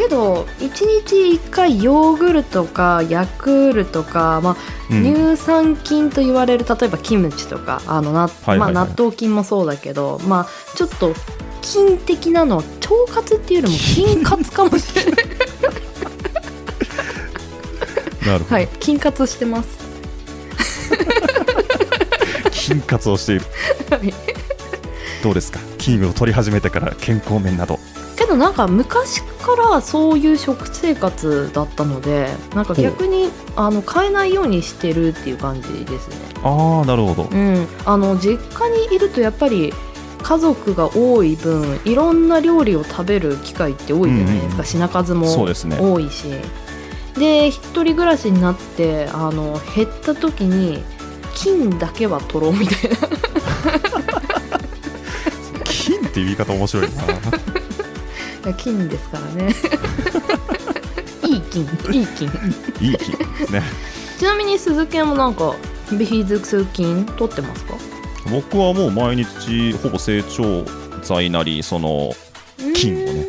[0.04, 0.68] けど1
[1.06, 4.56] 日1回ヨーグルトかヤクルトか、まあ
[4.90, 5.02] うん。
[5.02, 11.14] 乳酸菌と言われる例えばキムチとかあのまあ、納豆菌もそうだけど、まあ、ちょっと
[11.62, 15.14] 菌的なのは腸活っていうよりも菌活かもしれない。
[18.26, 19.68] なるほど、はい菌活してます。
[22.52, 23.42] 筋活をしている。
[23.90, 24.14] はい。
[25.22, 25.58] どうですか？
[25.78, 27.78] 菌を取り始めてから健康面など
[28.36, 36.16] なんか昔からそういう食生活だったのでなんか逆にあの変えないようにしてるっていう感じですね。
[36.42, 37.24] ああなるほど。
[37.24, 39.72] うん、あの実家にいるとやっぱり
[40.22, 44.64] 家族が多い分いろんな料理を食べる機会って多いじゃないですか、うんうんうん。
[44.64, 46.28] 品数も多いし。
[47.18, 50.82] で一人暮らしになってあの減った時に
[51.34, 52.96] 金だけは取ろうみたいな。
[55.64, 57.02] 菌って言い方面白いな
[58.52, 59.54] 金ですからね。
[61.24, 61.62] いい金。
[61.92, 62.28] いい金。
[62.80, 63.62] いい菌ですね。
[64.18, 65.54] ちなみに鈴研もなんか
[65.92, 67.74] ビフィズス菌取ってますか？
[68.30, 70.64] 僕はもう毎日ほぼ成長
[71.02, 72.12] 剤なりその
[72.74, 73.26] 菌をね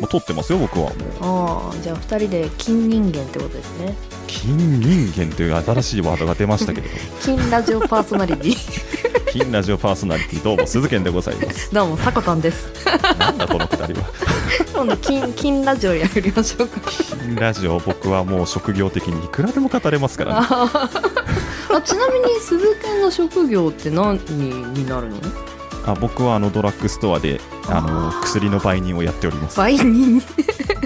[0.00, 0.86] もう取ってますよ僕は。
[0.86, 3.94] もうああじゃあ2人で金人間ってことですね。
[4.26, 8.56] 菌人間という新しいワードが出ましたけれど 金ラジオパーソナリティ。
[9.32, 10.42] 金ラジオパーソナリティ。
[10.42, 11.72] どうも鈴健でございます。
[11.74, 12.68] どうもさこたんです。
[13.18, 14.00] なんだこのくだりは
[14.78, 16.80] 今度金金ラジオやりましょうか。
[17.10, 20.46] 金ラジオ僕はもう職業的にいくらでも語れますからね。
[20.48, 20.88] あ
[21.72, 25.16] あちなみに鈴研の職業って何になるの？
[25.84, 29.58] あ僕はあのドラッグストアであの薬の売人をやっております。
[29.58, 30.22] 売人？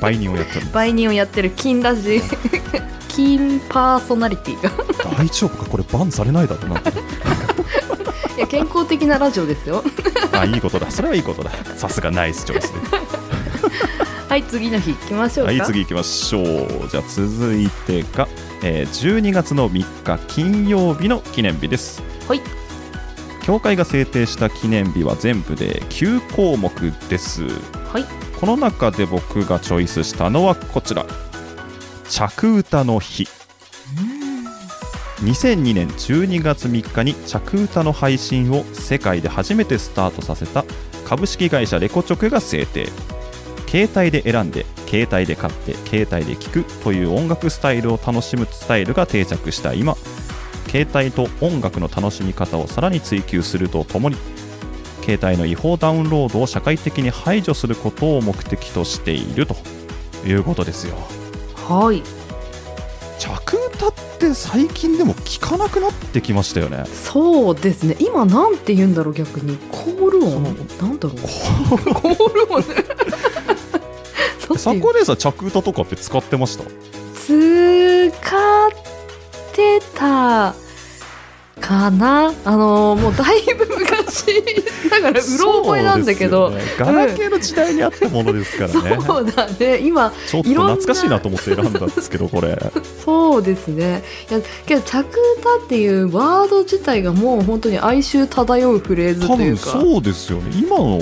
[0.00, 2.22] 売人をやっておりま売人をやってる金ラジ。
[3.08, 4.70] 金パーソナリティが。
[4.70, 5.68] す大丈夫か？
[5.68, 6.80] これバンされないだろうな。
[6.80, 6.82] い
[8.38, 9.84] や健康的なラジオですよ。
[10.32, 10.90] あいいことだ。
[10.90, 11.50] それはいいことだ。
[11.76, 12.80] さすがナイスチョイスで
[14.28, 15.52] はい次の日行きましょうか。
[15.52, 16.88] はい次行きましょう。
[16.90, 18.28] じゃあ続いてが、
[18.62, 22.02] えー12月の3日金曜日の記念日です。
[22.28, 22.40] はい。
[23.42, 26.72] 協会が制定した記念日は全部で9項目
[27.08, 27.44] です。
[27.92, 28.04] はい。
[28.40, 31.04] この中で僕がチョイスしたのはこちら。
[32.08, 33.28] 着歌の日。
[35.22, 40.64] 2002年12月3日に着歌の配信を世界で初めてスタートさせた
[41.06, 42.88] 株式会社レコチョクが制定
[43.72, 49.96] 携帯で選んで携帯で買って携帯で聴くという音楽スタイルを楽しむスタイルが定着した今
[50.68, 54.16] 携帯と音楽の楽しみ方をさらに追求するとともに
[55.00, 59.56] 携帯の違法ダウンロードを社会的に排除することを目的としていると
[60.26, 60.94] いうことですよ。
[61.54, 62.02] はい。
[63.18, 66.84] 着歌って最近でも聞かなくなってきましたよね。
[66.86, 67.96] そうですね。
[68.00, 69.56] 今なんて言うんだろう逆に。
[69.70, 70.40] コール音？
[70.40, 71.94] なんだろう。
[71.94, 72.62] コール音
[74.70, 76.64] ねサコ姉さん着歌とかって使ってました？
[76.64, 76.68] 使
[77.38, 78.70] っ
[79.54, 80.54] てた
[81.60, 82.32] かな？
[82.44, 84.26] あのもうだいぶ昔
[84.90, 86.50] だからうろ覚えなんだけど。
[86.50, 86.60] ね。
[86.78, 89.78] ガラケーの時代にあったものですからね、そうだね。
[89.78, 92.58] 今ちょっと懐かしいなと思って選んだんですけどこれ。
[93.04, 94.02] そうですね。
[94.30, 99.62] いやけど着歌っていうワード自体がもう本当に哀愁漂うフレーズ多分というか。
[99.62, 100.50] そうですよね。
[100.58, 101.00] 今の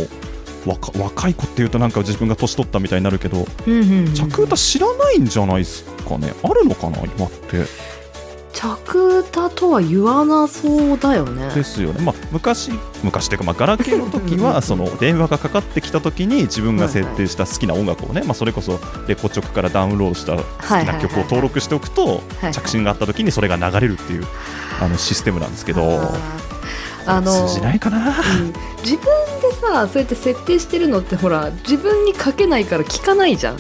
[0.67, 4.15] 若若い子っていうとなんか自分が年取ったみたいになるけどうんうんうん。
[4.15, 6.35] 着歌知らないんじゃないですかね？
[6.43, 7.65] あるのかな今って。
[8.53, 11.55] 着歌とは言わなそうだよね。
[11.55, 24.27] ですよね、まあ、昔昔というか、まあ、ガラケーの時はその電話がかかってきた時に自分が設定した好きな音楽をね、まあ、それこそレコチョクからダウンロードした好きな曲を登録しておくとはい着信があった時にそれが流れるっていう
[24.81, 26.01] あのシステムなんですけど
[27.07, 27.99] あの通じないかな。
[27.99, 28.53] うん。
[28.83, 29.05] 自分
[29.43, 33.57] でさそうやって設定してるのってほら自分に書けないから聞かないじゃん。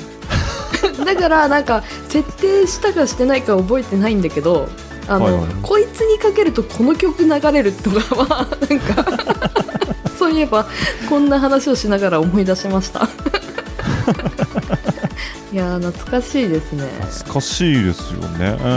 [1.05, 4.69] だからなんか設定したかしてないか覚えてないんだけど
[5.09, 5.43] あの、はいはい。
[5.43, 9.05] はいこいつにかけるとこの曲流れるとかは なんか
[10.19, 10.67] そういえば
[11.09, 13.09] こんな話をしながら思い出しました。
[15.53, 16.85] いやー懐かしいですね。
[17.01, 18.71] 懐かしいですよね、うん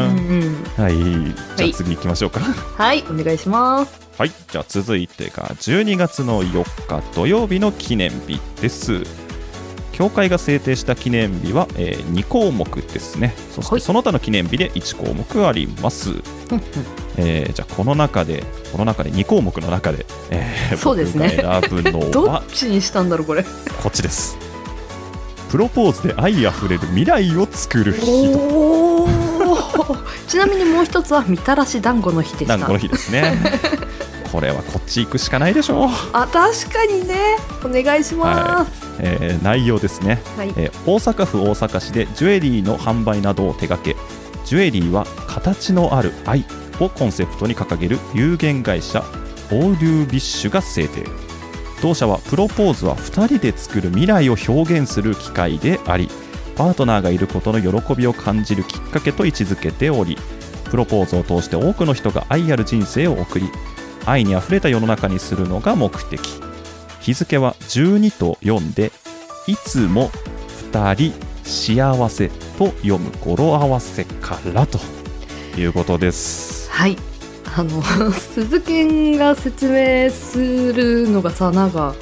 [0.78, 0.84] うん。
[0.84, 0.95] はい。
[0.95, 1.71] じゃはい。
[1.71, 2.39] あ次行きましょうか。
[2.39, 9.04] はいお願いしますはい、じゃあ続いてが12月の4日土曜日の記念日です。
[9.91, 13.34] 協会が制定した記念日は、えー2項目ですね。
[13.52, 16.12] そしてはいその他の記念日で1項目あります。
[17.17, 23.49] えーじゃあこの中で、この中で2項目の中で、えー そうですね選ぶの どはっちにしたんだろうこれこ
[23.88, 24.38] っちです。
[25.49, 29.08] プロポーズで愛あふれる未来を作る日と。
[30.28, 33.34] ちなみにもう一つはみたらし団子の日でした団子の日ですね。
[34.33, 35.89] これはこっち行くしかないでしょう。
[36.11, 37.37] あ確かにね。
[37.63, 38.71] お願いします。
[38.99, 40.23] えー内容ですね。
[40.35, 43.95] はい、えー大阪府大阪市でジュエリーの販売などを手掛け
[44.43, 46.45] ジュエリーは形のある愛
[46.79, 49.05] をコンセプトに掲げる有限会社
[49.51, 51.03] オーリュービッシュが制定。
[51.83, 56.09] 同社はプロポーズは2人で作る未来を表現する機会であり
[56.55, 60.17] パートナーがいることの喜びを感じるきっかけと位置づけており
[60.71, 63.49] プロポーズを通して多くの人が愛ある人生を送り
[64.05, 66.19] 愛にあふれた世の中にするのが目的。
[67.01, 68.91] 日付は12と読んで
[69.47, 70.09] いつも
[70.71, 71.13] 2人
[71.43, 74.79] 幸せと読む語呂合わせからと。
[75.57, 76.69] いうことです。
[76.71, 76.97] はい。
[77.55, 81.93] あの 鈴研が説明するのがさなんか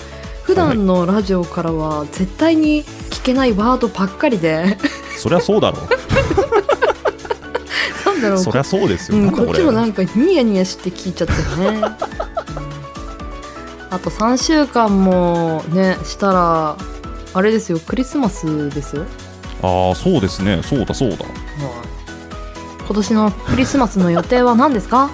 [0.43, 4.77] 普段のラジオからは絶対に聞けないワードばっかりで。
[5.17, 5.77] そりゃそうだろ
[8.29, 8.39] なんだろう。
[8.39, 11.84] うそりゃそうですよ、うん、こっちもなんかニヤニヤして聞いちゃってるね、うん。
[11.84, 11.97] あ
[13.99, 16.77] と3週間もねしたら
[17.34, 17.79] あれですよ。
[17.79, 19.05] クリスマスですよ。
[19.62, 20.62] ああそうですね。
[20.63, 21.17] そうだそうだ。
[22.86, 25.10] 今年のクリスマスの予定は何ですか、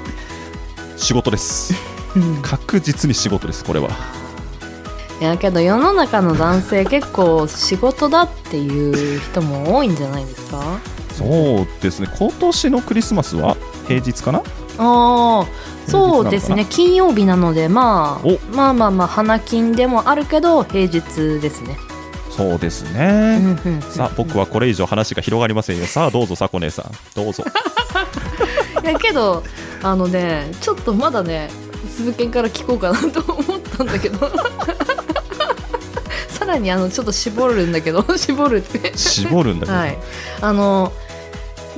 [0.98, 1.76] 仕事です。
[2.16, 2.42] うん。
[2.42, 3.90] 確実に仕事ですこれは。
[5.22, 10.80] いやけど世の中の男性結構仕事だっていう人も多いんじゃないですか？
[11.18, 12.08] そうですね。
[12.18, 14.40] 今年のクリスマスは平日かな？
[14.80, 15.48] ああ
[15.88, 16.66] そうですね。
[16.70, 18.38] 金曜日なのでまあお。
[18.56, 21.02] まあまあまあ花金でもあるけど平日
[21.40, 21.78] ですね、
[22.30, 23.40] そうですうね。
[23.40, 25.88] んうん、さあ僕はこれ以上話が広がりませんよ。
[25.88, 26.92] さあどうぞさこ姉さん。
[27.16, 27.44] どうぞ。
[28.84, 29.44] いやけど
[29.82, 31.50] あのねちょっとまだね
[31.90, 34.32] 鈴研から聞こうかなと思ったんだけど。
[36.30, 38.96] さらにあのちょっと絞るんだけど絞るって。
[38.96, 39.78] 絞るんだけど。
[39.78, 39.98] はい。
[40.40, 40.94] あの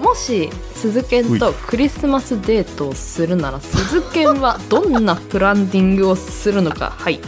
[0.10, 6.90] もし鈴研とクリスマスデートをするなら鈴研はどんなプランディングをするのか？
[6.98, 7.22] はいど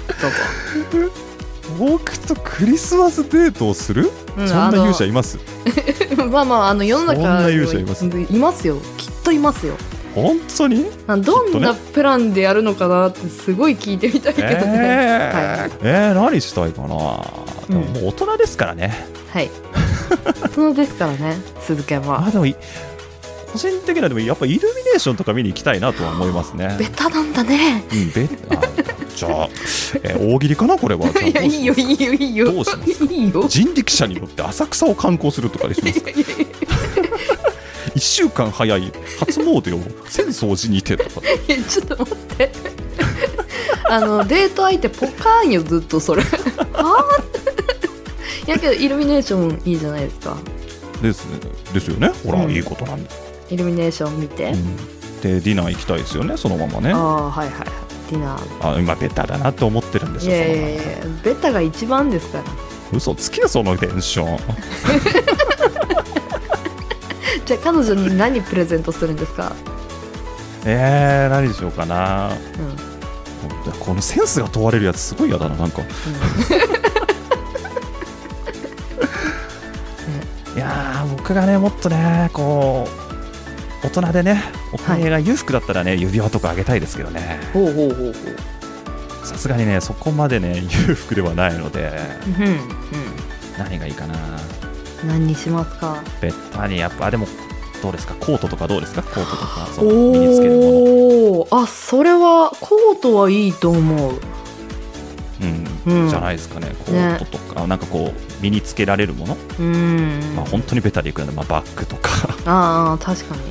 [1.04, 1.12] うぞ、
[1.78, 4.10] 僕とクリスマスデートをする？
[4.36, 5.38] うんそんな勇者います？
[6.32, 8.06] まあまああの世の中そんな勇者います？
[8.06, 8.78] いますよ。
[8.98, 9.76] きっといますよ。
[10.15, 10.88] 本当に？
[11.06, 15.62] あどんなプランでやるのかなってすごい聞いてみたいけどね、えー。
[15.62, 15.72] はい。
[15.84, 17.26] えー何したいかな、でも
[17.70, 19.08] うんもう大人ですからね。
[19.32, 19.52] はい
[20.17, 22.26] 大人ですからね鈴研は。
[22.26, 22.56] あでもい
[23.52, 26.76] 個人的にはでもやっぱイルミネーションとか見に行きたいなとは思いますね。
[26.80, 27.84] ベタなんだね。
[27.91, 28.62] うんべあ
[29.13, 29.50] じゃあ、
[30.04, 31.08] えー大喜利かなこれは。
[31.21, 32.52] いやいいよいいよいいよ。
[32.52, 33.45] どうしますいいよ。
[33.47, 36.10] 人力車に乗って浅草を観光するとかでしますか
[37.95, 41.21] ？1週間早い初詣を浅草寺にてとか。
[41.69, 42.52] ちょっと待って。
[43.89, 46.24] あのデート相手ポカーンよずっとそれ。
[46.74, 47.41] あーい
[48.52, 50.38] やけどイルミネーションいいじゃないですか。
[51.02, 51.26] です
[51.74, 52.10] ですよね。
[52.26, 52.52] ほら、うん。
[52.52, 53.10] いいことなんだ、
[53.50, 54.76] イルミネーション見て、うん。
[55.22, 56.92] でディナー行きたいですよねそのままね。
[56.92, 57.68] ああはいはいはい。
[58.12, 58.76] ディナー。
[58.76, 60.82] あ今ベタだなって思ってるんでしょいやいやいや
[61.24, 62.44] ベタが一番ですから。
[62.92, 64.38] 嘘つけよそのテンション。
[67.46, 69.54] じゃあ彼女に何プレゼントするんですか、
[70.66, 72.30] えー、何しようかな。
[72.30, 72.92] うん。
[73.80, 75.82] このセンスが問われるやつすごい嫌だななんか
[81.32, 82.86] 僕がねもっとねこ
[83.84, 87.39] う大人でねお金が裕福だったらね、指輪とかあげたいですけどね。
[87.54, 88.13] ほうほうほうほう。
[89.26, 91.89] さすがにねそこまでね裕福ではないので。
[92.38, 92.60] うんうん
[93.58, 94.15] 何がいいかな。
[95.08, 96.04] 何にしますか？
[96.20, 97.26] ベッタにやっぱあでも
[97.82, 98.13] どうですか？
[98.15, 99.02] コートとかどうですか？
[99.02, 100.67] コートとかそう身につけるもの。
[100.67, 104.20] おおあそれはコートはいいと思う。
[105.88, 106.10] うん、うん。
[106.10, 106.76] じゃないですかね。
[106.86, 110.20] コートとか、なんかこう身につけられるもの、うん。
[110.36, 112.10] まあ本当にベタでいくので、まあ、バッグとか。
[112.46, 113.42] ああ確かに。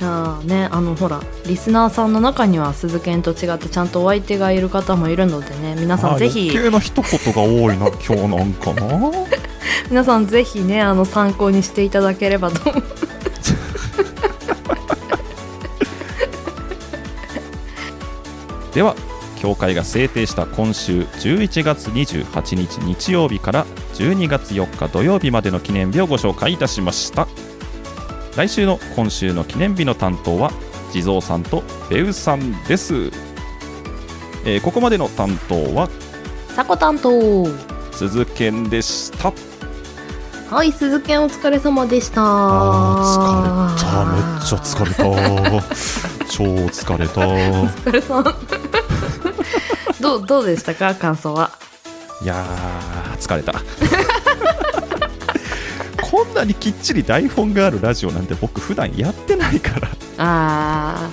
[0.00, 6.50] いやーねあのほらリスナーさんの中には鈴研と違ってちゃんとお相手がいる方もいるのでね皆さんぜひ。
[6.50, 9.10] 余計な一言が多いな 今日なんかな。
[9.90, 12.82] 皆さんぜひねあの参考にしていただければと思う。
[18.72, 18.94] では
[19.38, 27.28] 協会が制定した今週11月28日日曜日から12月4日土曜日までの記念日をご紹介いたしました。
[28.36, 30.52] 来週の今週の記念日の担当は
[30.92, 33.10] 地蔵さんとベウさんです、
[34.44, 35.88] えーここまでの担当は
[36.54, 37.46] さこ担当。
[37.92, 39.32] 鈴健でした。
[40.50, 42.22] はい鈴研お疲れ様でした。
[42.24, 44.04] あー疲れた。
[44.04, 45.64] めっちゃ疲れた。
[46.30, 47.28] 超疲れた。
[47.28, 48.24] お疲れさん
[50.00, 50.94] どうどうでしたか？
[50.94, 51.50] 感想は。
[52.22, 53.54] いやー疲れた。
[56.02, 59.88] こんなにきっちり台本があるラジオなんて僕普段やってないから。
[60.18, 61.10] あ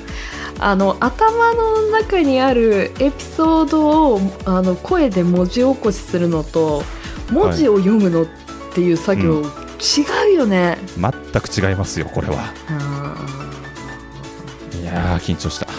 [0.59, 0.63] ー。
[0.63, 6.81] あの頭の中にあるエピソードをあの声で文字起こしするのと
[7.29, 8.27] 文字を読むのっ
[8.73, 10.77] ていう作業、う違うよね。
[10.97, 12.53] 全く違いますよこれは。
[12.69, 13.15] あ
[14.81, 15.65] いやー緊張した。
[15.65, 15.69] ー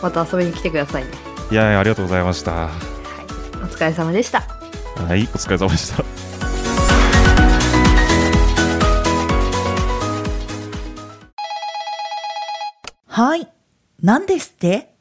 [0.02, 1.10] また遊びに来てくださいね。
[1.50, 2.52] いやーありがとうございました。
[2.52, 2.70] は
[3.62, 4.40] お疲れ様でした。
[4.40, 4.46] いお
[5.36, 6.04] 疲れ様でした。
[13.06, 13.48] はい。
[14.02, 14.92] 何ですって？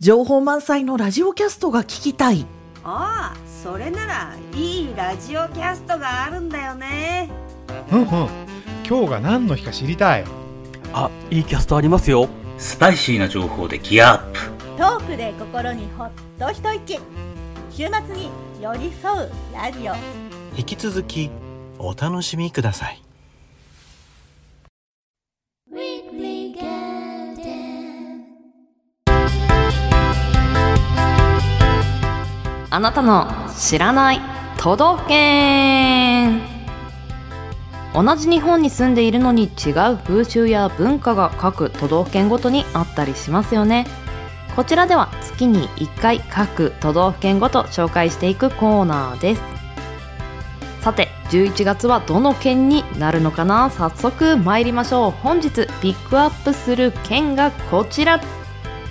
[0.00, 2.46] 情報満載のラジオキャストが聞きたい。
[2.82, 7.30] ああそれならいいラジオキャストがあるんだよね。
[7.92, 8.06] うんうん。
[8.88, 10.24] 今日が何の日か知りたい。
[10.92, 12.28] あいいキャストありますよ。
[12.56, 16.98] スパイシーな情報でギアアップトークで心にほっと一息。
[17.70, 18.28] 週末に
[18.60, 19.94] 寄り添うラジオ。
[20.56, 21.30] 引き続き
[21.78, 23.00] お楽しみください。
[32.70, 34.20] あなたの知らない
[34.58, 36.40] 都道府県。
[37.94, 43.86] 同じ日本に住んでいるのに違う風習や文化が各都道府県ごとにあったりしますよね
[44.56, 49.42] こちらでは月に1回各都道府県ごと紹介していくコーナーです。
[50.80, 53.70] さて11月はどの県になるのかな？
[53.70, 55.10] 早速参りましょう。
[55.10, 58.20] 本日ピックアップする県がこちら。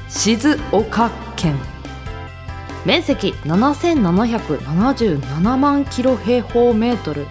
[0.10, 1.56] 静岡県。
[2.86, 7.26] 面積7777万キロ平方メートル。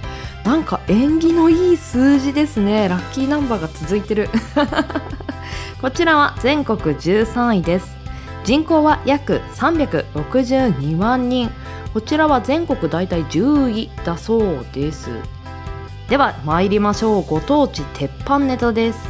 [0.45, 2.89] なんか縁起のいい数字ですね。
[2.89, 4.31] ラッキーナンバーが続いてる。
[5.83, 8.02] こちらは全国13位です。
[8.45, 11.49] 人口は約362万人。
[11.95, 15.11] こちらは全国大体10位だそうです。
[16.09, 17.23] では参りましょう。
[17.23, 19.09] ご当地鉄板ネタです。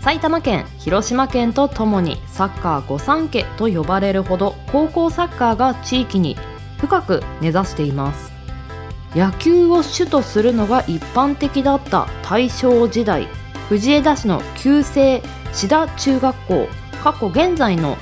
[0.00, 6.36] 埼玉県広島県とともにサッカー御三家と呼ばれるほど高校サッカーが地域に
[6.78, 8.32] 深く根ざしています。
[9.14, 13.28] 野球を主とするのが一般的だった大正時代。
[13.68, 16.68] 藤枝市の旧制志田中学校。
[17.02, 17.96] 過去現在の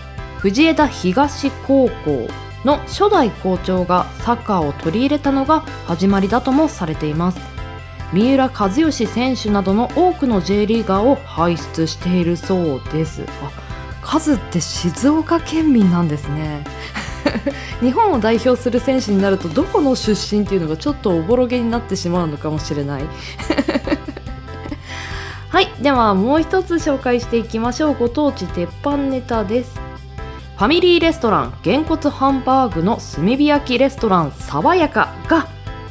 [0.45, 2.29] 藤枝東高校
[2.67, 7.41] の初代校長がサッカーを取り入れたのが始まりだともされています。
[8.13, 13.23] 三浦知良選手などの多くの J リーガーを輩出しているそうです。
[13.43, 13.51] あ
[14.03, 16.63] カズって静岡県民なんですね。
[17.81, 23.05] 日本を代表する選手になるとどこの出身っていうのがちょっとおぼろげになってしまうのかもしれない。
[25.49, 27.95] はいではもう一つ紹介していきましょう。
[27.95, 29.84] ご当地鉄板ネタです。
[30.57, 35.49] ファミリーレストランげんこつハンバーグの炭火焼きレストラン爽やかが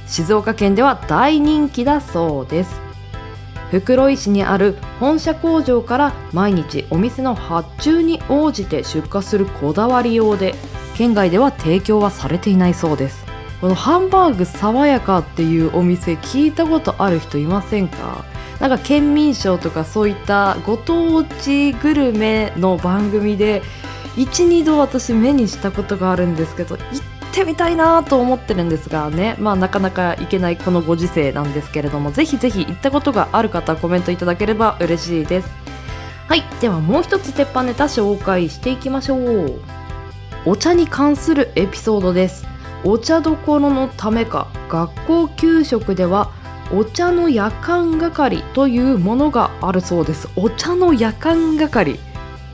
[0.07, 2.79] 静岡県では大人気だそうです。
[3.71, 10.55] 袋井市にある本社工場から毎日お店の発注に応じて出荷するこだわり用で
[10.95, 13.25] 県外では提供はされていないそうです。
[13.59, 18.23] このハンバーグ爽やかっていうお店聞いたことある人いませんか？
[18.61, 23.61] なんか県民賞とかそういったご当地グルメの番組で
[24.15, 35.49] 12度私目にしたことがあるんですけど行ってみたいなと思ってるんですがねまあなかなか行けないこのご時世なんですけれどもぜひぜひ行ったことがある方コメントいただければ嬉しいです。
[36.27, 39.59] はいではもう一つ鉄板ネタ紹介していきましょう。
[40.45, 42.45] お茶に関するエピソードです。
[42.83, 46.31] お茶どころのためか学校給食では
[46.71, 50.29] お茶の夜間係というものがあるそうです。
[50.35, 51.99] お茶の夜間係。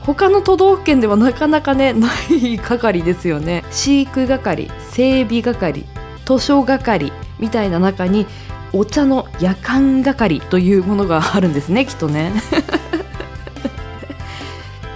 [0.04, 3.64] 他の都道府県ではなかなかね ない係ですよね。
[3.70, 5.84] 飼育係整備係
[6.24, 8.26] 図書係みたいな中に
[8.72, 12.32] お茶の夜間係というものがあるんですねきっとね。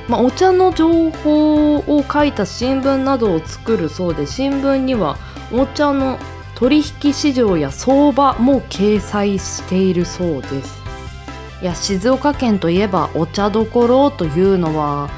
[0.07, 5.17] まあ、お茶の情報を書いた新聞などを作るそうで新聞には
[5.51, 6.19] お茶の
[6.55, 10.84] 取引市場や相場も掲載しているそうです。
[11.65, 15.09] いや静岡県といえばお茶どころというのは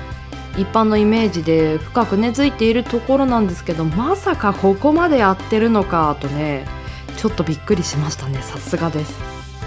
[0.56, 6.64] 一般のイメージで深く根付いているところなんですけどまさかここまでやってるのかとね
[7.16, 9.18] ちょっとびっくりしましたねさすがです。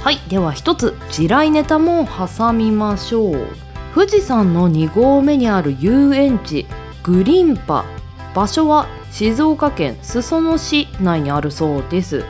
[0.02, 3.48] はいでは一つ地雷ネタも挟みましょう。
[3.94, 6.66] 富士山の2合目にある遊園地
[7.04, 7.84] グリンパ。
[8.34, 12.24] 場所は静岡県裾野市内にあるそうです。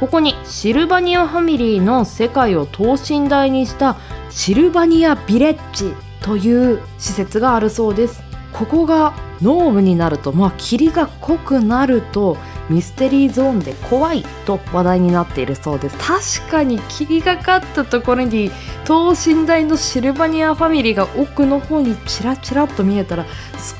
[0.00, 3.96] ここにシルバニアファミリーの世界を等身大にした
[4.30, 8.22] シルバニアビレッジという施設があるそうです。
[8.52, 12.36] ここが濃霧になるとまあ霧が濃くなると
[12.70, 15.96] ミステリーゾーンで怖いと話題になっているそうです。
[15.98, 18.50] 確かに霧がかったところに
[18.84, 23.26] 等身大のシルバニアファミリーが奥の方にチラチラと見えたら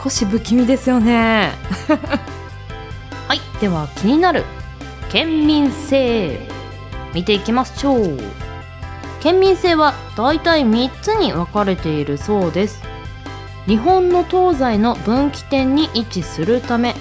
[0.03, 1.53] 少し不気味ですよね。
[3.29, 3.41] はい。
[3.61, 4.45] では気になる
[5.15, 6.41] 県民性。
[7.15, 8.19] 見ていきましょう。
[9.21, 12.83] 県民性はだいたい3つに分かれているそうです。
[13.69, 16.97] 日本の東西の分岐点に位置するため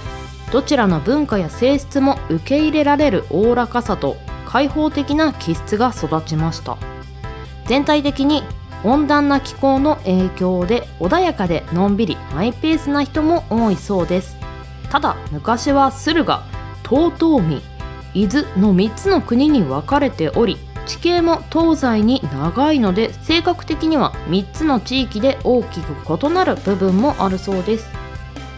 [0.52, 6.78] どちらの文化や性質も受け入れられるおおらかさと開放的な気質が育ちました。
[7.66, 8.44] 全体的に
[8.84, 14.38] 温暖な気候の影響で穏やかでのんびりマイペースな人も多いそうです。
[14.92, 16.44] ただ昔は駿河
[16.84, 17.73] 遠江
[18.14, 25.94] 伊豆の3つの国に分かれており地形も東西に長いので性格的には3つの地域で大きく
[26.26, 27.88] 異なる部分もあるそうです。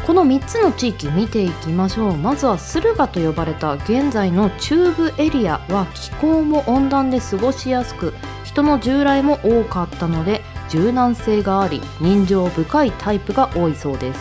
[0.05, 2.17] この3つの地域見ていきましょう。
[2.17, 14.19] まずは駿河と呼ばれた現在の中部エリアは気候も温暖で過ごしやすく人の従来も多かったので柔軟性があり人情深いタイプが多いそうです。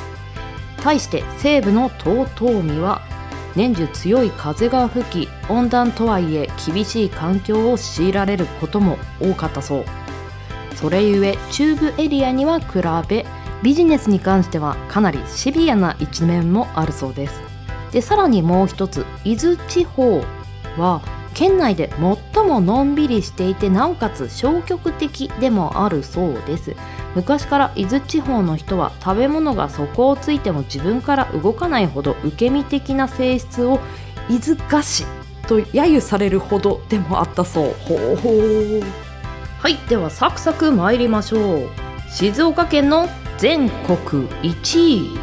[0.78, 3.02] 対して西部の遠江は
[3.56, 9.84] 年中強い風が吹き温暖とはいえ厳しい環境を強いられることも多かったそう。
[10.74, 13.24] それゆえ中部エリアには比べ
[13.62, 17.40] ビジネスに関してはかなりシビアな一面もあるそうです。
[17.92, 20.24] でさらにもう一つ伊豆地方
[20.76, 21.00] は
[21.32, 21.90] 県内で
[22.34, 26.74] 最ものんびりしていてなおかつ消極的でもあるそうです。
[27.14, 33.80] 昔から伊豆地方の人は食べ物が底をついても自分から動かないほど受け身的な性質を
[34.28, 35.06] 伊豆菓子
[35.46, 37.74] と揶揄されるほどでもあったそう。
[37.80, 38.82] ほうほう
[39.58, 41.70] はいではサクサク参りましょう。
[42.10, 43.08] 静岡県の
[43.38, 45.18] 全国1位。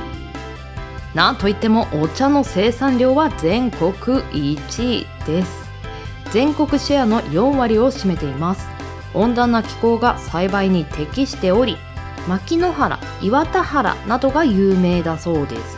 [1.14, 5.70] なんといってもお茶の生産量は全国1位です。
[6.32, 8.66] 全国シェアの4割を占めています。
[9.14, 11.78] 温暖な気候が栽培に適しており
[12.28, 15.78] 牧之原岩田原などが有名だそうです。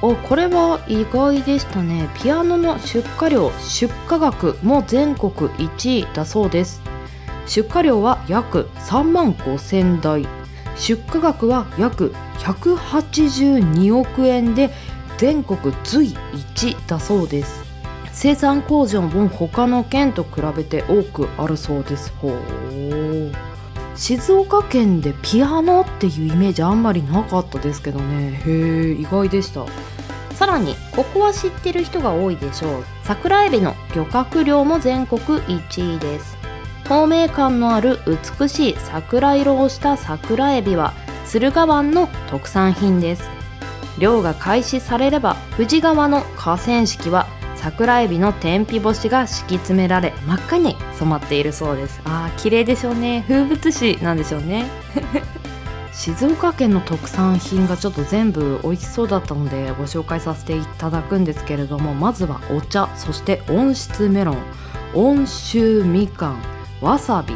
[0.00, 2.08] おこれは意外でしたね。
[2.22, 6.80] ピアノの出荷量出荷額も全国1位だそうです。
[7.46, 10.28] 出荷量は約3万5000台。
[10.76, 14.70] 出荷額は約182億円で
[15.16, 17.67] 全国随一だそうです。
[18.20, 22.32] 生産工場も他の県と比べて多くあるそうですほう。
[23.94, 28.42] 静岡県でピアノっていうイメージあんまりなかったですけどね。
[28.44, 29.64] へえ意外でした。
[30.34, 32.84] さらにここは知ってる人が多いでしょう。
[33.04, 36.36] 桜エビの漁獲量も全国1位です。
[36.86, 38.00] 透明感のある
[38.40, 40.92] 美しい桜色をした桜エビは
[41.24, 43.30] 駿河湾の特産品です。
[44.00, 47.28] 漁が開始されれば富士川の河川敷は
[47.60, 52.00] 桜エビの天日干しが敷き詰められ真っ赤に染まっているそうです。
[52.04, 53.24] あー綺麗でしょうね。
[53.26, 54.66] 風物詩なんでしょうね。
[55.92, 64.36] 静岡県の特産品がちょっと全部美味しそうだったのでご紹介させていただくんですけれどもまずはお茶そして温室メロン
[64.94, 66.36] 温州みかん
[66.80, 67.34] わさび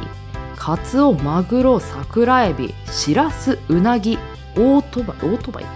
[0.56, 4.16] カツオマグロ桜エビしらすうなぎ
[4.56, 5.66] オートバイオートバイ？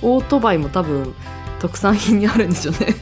[0.00, 1.14] オートバイ も多分
[1.60, 2.94] 特産品にあるんでしょうね。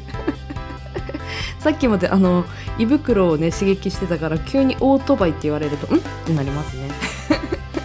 [1.61, 2.45] さっきまであの
[2.79, 5.99] 胃袋をね刺激してたから急にオートバイって言われるとん？
[5.99, 6.89] ってなりますね。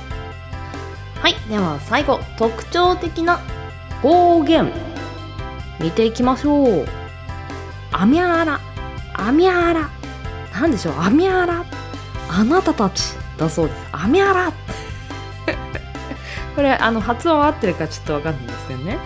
[1.22, 3.40] はいでは最後特徴的な
[4.02, 4.72] 方言。
[5.80, 6.88] 見ていきましょう。
[7.92, 8.60] あみゃーら
[9.16, 9.90] あみゃーら
[10.54, 10.94] なんでしょう？
[11.00, 11.66] あみゃーら
[12.30, 13.16] あなたたち。
[13.38, 13.88] だそうです。
[13.92, 14.54] あみゃーら
[16.56, 19.00] これあの発音合ってるかちょっとわかんないんですけどね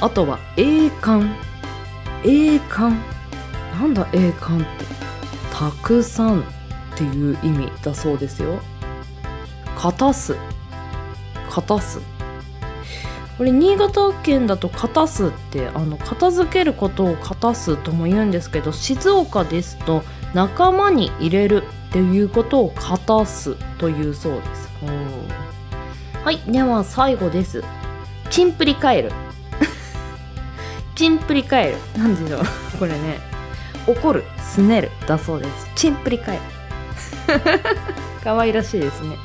[0.00, 1.30] あとは栄冠。
[2.24, 3.00] 栄冠。
[3.80, 4.84] なんだ栄冠って。
[5.52, 6.44] たくさんっ
[6.96, 8.60] ていう意味だそうですよ。
[9.76, 10.36] かたす。
[11.50, 12.00] かたす。
[13.38, 20.02] これ新潟県だとかたすってあの片付けることをかたすとも言うんですけど静岡ですと
[20.34, 24.68] 仲間に入れるっていうことをかたすというそうです。
[26.24, 27.62] はいでは最後です。
[28.30, 29.12] チンプリカエル。
[30.98, 32.42] チンプリカエルなんでしょう。
[32.76, 33.20] これね。
[33.86, 34.90] 怒るすねる。
[35.06, 35.70] だそうです。
[35.76, 36.42] チンプリカエル
[38.24, 39.16] 可愛らしいですね。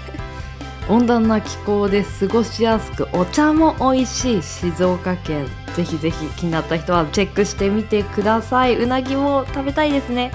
[0.86, 5.48] 温暖な気候で過ごしやすくお茶も美味しい静岡県。
[5.74, 8.76] ぜひぜひ気になった人はチェックしてみてください。
[8.76, 10.30] うなぎも食べたいですね。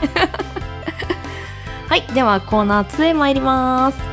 [1.88, 4.13] はいではコーナー2へ参ります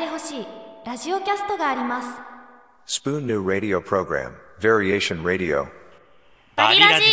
[0.00, 0.46] 加えてほしい
[0.86, 2.08] ラジオキャストがあります。
[2.86, 5.66] Spoon New Radio Program, Variation Radio.
[6.56, 7.04] バリラジ。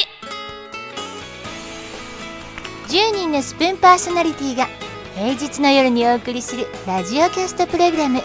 [2.87, 4.67] 10人のスプーンパーソナリティが
[5.15, 8.21] 平日の夜にお送りするラジオキャストプログラム。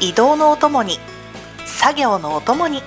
[0.00, 0.98] 移動のお供に
[1.64, 2.82] 作業のお供に。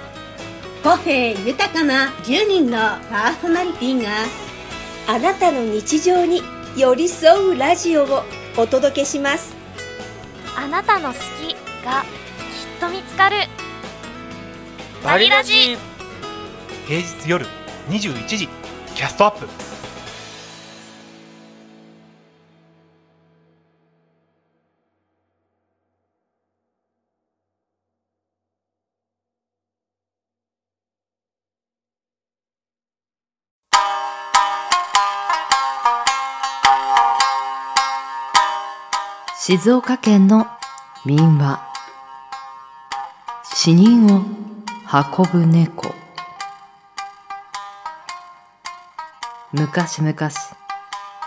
[0.84, 2.78] 個性豊かな10人の
[3.10, 4.10] パーソナリティが
[5.08, 6.44] あなたの日常に
[6.78, 8.24] 寄り添うラジオを
[8.58, 9.57] お届けします
[10.60, 11.54] あなたの好き
[11.86, 13.36] がきっと見つかる。
[15.04, 15.78] バリラジ。
[16.88, 17.46] 平日夜
[17.90, 18.48] 21時
[18.96, 19.67] キャストアップ
[39.50, 40.46] 静岡県の
[41.06, 41.62] 民話。
[43.46, 44.22] 死人を
[44.92, 45.96] 運ぶ猫。
[49.54, 50.18] 昔々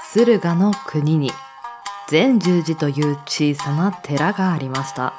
[0.02, 1.30] 駿河の国に
[2.10, 5.14] 善十寺という小さな寺がありました。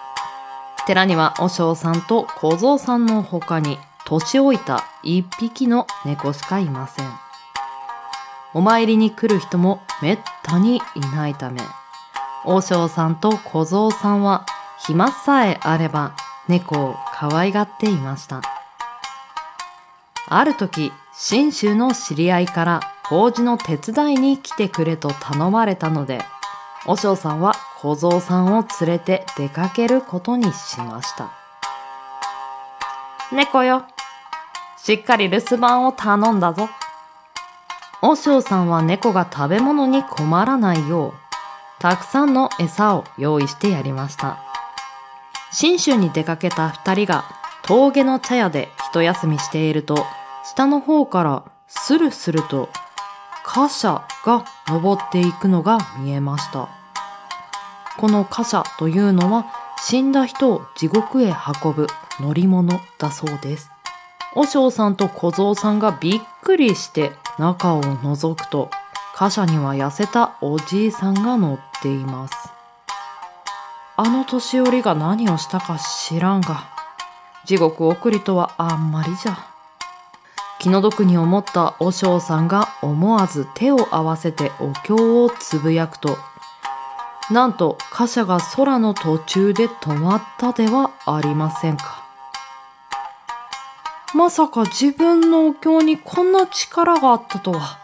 [0.86, 7.08] 寺には和尚さんと小僧さんの他に年老いた一匹の猫しかいません。
[8.54, 11.62] お参りに来る人もめったにいないため
[12.44, 14.46] 和尚さんと小僧さんは
[14.80, 16.16] 暇さえあれば
[16.48, 18.42] 猫を可愛がっていました。
[20.28, 26.24] ある時、信州の知り合いから法事の手伝いに来てくれと頼まれたので、
[26.86, 31.32] 和尚さんは小僧さんを連れて出かけることにしました。
[33.32, 33.84] 猫よ、
[34.78, 36.70] しっかり留守番を頼んだぞ。
[38.02, 41.14] 和尚さんは猫が食べ物に困らないよう、
[41.82, 44.38] たくさんの餌を用意してやりました。
[45.52, 47.26] 信州に出かけた二人が
[47.64, 50.06] 峠の茶屋で一休みしていると、
[50.44, 52.70] 下の方からスルスルと
[53.44, 56.70] 貨車が登っていくのが見えました。
[57.98, 59.48] この貨車というのは
[59.84, 61.88] 死んだ人を地獄へ運ぶ
[62.20, 63.72] 乗り物だそうです。
[64.36, 68.70] 和尚さんと小僧さんがびっくりして中を覗くと
[69.22, 72.34] 貨車には痩せたおじいさんが乗っています。
[73.96, 76.64] あの年寄りが何をしたか知らんが、
[77.46, 79.38] 地獄送りとはあんまりじゃ。
[80.58, 86.18] 気の毒に思った和尚さんが思わず手を合わせてお経をつぶやくと、
[87.30, 92.04] なんと貨車が空の途中で止まったではありませんか。
[94.16, 97.81] まさか自分のお経にこんな力があったとは。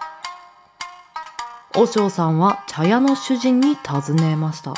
[1.77, 4.73] 和尚さんは茶屋の主人に尋ねました。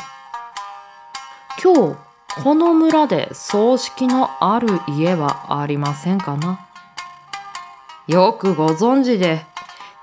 [1.64, 1.98] 今日、
[2.44, 6.60] この村で葬式のある家はありませんかな？
[8.08, 9.46] よくご存知で、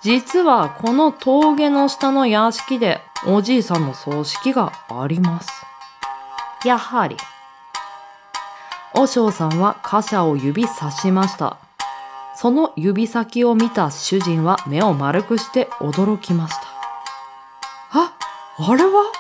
[0.01, 5.51] 実はこの峠の下の屋敷でおじいさんの葬式があります。
[6.65, 7.19] やはり。
[8.95, 11.59] 和尚さんは貨車を指さしました。
[12.37, 16.76] その指先を見た主人は目を丸くして驚きました。
[18.59, 19.13] あ、れは？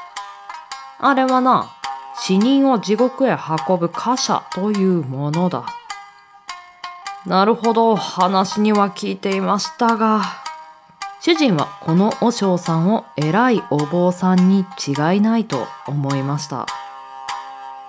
[0.99, 1.70] あれはな、
[2.18, 3.37] 死人を地獄へ
[3.68, 5.66] 運ぶ貨車というものだ。
[7.26, 10.22] なるほど、話には聞いていましたが、
[11.20, 16.66] 主人はこの和尚さんを偉いお坊さんに違いないと思いました。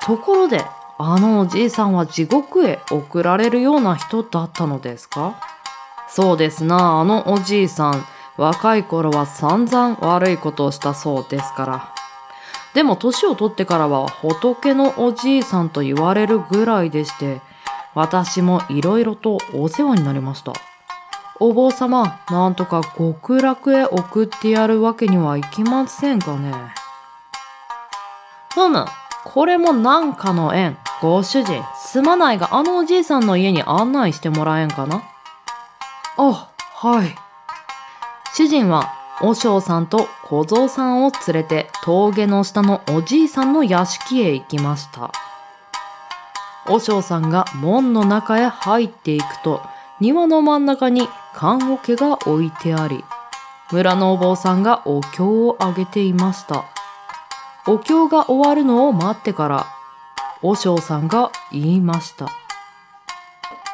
[0.02, 0.66] ところで、
[0.98, 5.40] あのおじいさんは地獄へ送られるような人だったのですか？
[6.10, 8.04] そうですな、あのおじいさん、
[8.38, 11.94] 若い頃は散々悪いことをしたそうですから。
[12.74, 17.42] でも年を取ってからは仏のおじいさんと言われるぐらいでして、
[17.96, 20.54] 私もいろいろとお世話になりました。
[21.40, 26.54] お坊様、なんとか極楽へ送ってやるわけにはいきませんかね。
[28.54, 28.86] ふむ、
[29.24, 30.78] これもなんかの縁。
[31.00, 35.04] ご主人、すまないがあのおじいさんの家に案内してもらえんかな
[36.18, 37.16] あ、はい。
[38.38, 45.12] 主人は、和尚さんと小僧さんを連れて峠の下のおじいさんの屋敷へ行きました。
[46.68, 49.64] 和尚さんが門の中へ入っていくと、
[50.00, 53.04] 庭の真ん中に棺桶が置いてあり、
[53.72, 56.66] 村のお坊さんがお経をあげていました。
[57.66, 59.66] お経が終わるのを待ってから、
[60.44, 62.28] 和尚さんが言いました。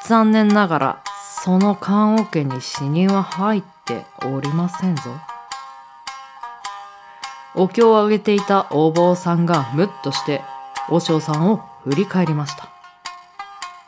[0.06, 1.04] 残念ながら、
[1.44, 5.02] その棺桶に死人は入っておりませんぞ。
[7.54, 10.42] お経をあげていたお坊さんがムッとして、
[10.88, 12.70] 和尚さんを振り返りました。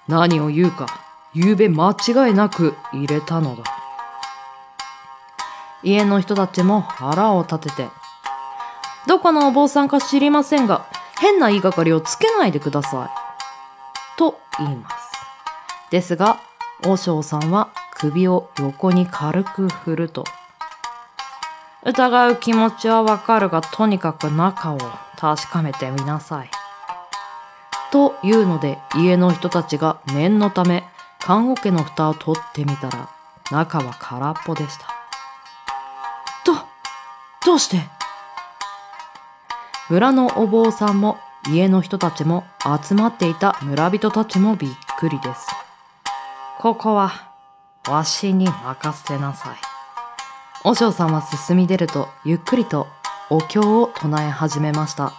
[0.09, 0.87] 何を言うか、
[1.33, 3.63] 夕べ間違いなく入れたのだ。
[5.81, 7.87] 家の人たちも腹を立てて、
[9.07, 10.87] どこのお坊さんか知りませんが、
[11.21, 14.17] 変な言いがかりをつけないでください。
[14.17, 14.95] と言います。
[15.89, 16.41] ですが、
[16.83, 20.25] 和尚さんは首を横に軽く振ると、
[21.83, 24.77] 疑う気持ちはわかるが、とにかく中を
[25.17, 26.49] 確かめてみなさい。
[27.91, 30.83] というので、家の人たちが念のため、
[31.19, 33.09] 棺桶の蓋を取ってみたら、
[33.51, 34.87] 中は空っぽでした。
[36.45, 36.55] ど、
[37.45, 37.79] どうして？
[39.89, 41.17] 村のお坊さんも
[41.47, 42.43] 家の人たちも
[42.83, 45.47] 集まっていた村人たちもびっくりです。
[46.59, 47.31] ここは
[47.87, 49.57] わしに任せなさい。
[50.63, 52.87] 和尚さんは進み出るとゆっくりと
[53.29, 55.13] お経を唱え始めました。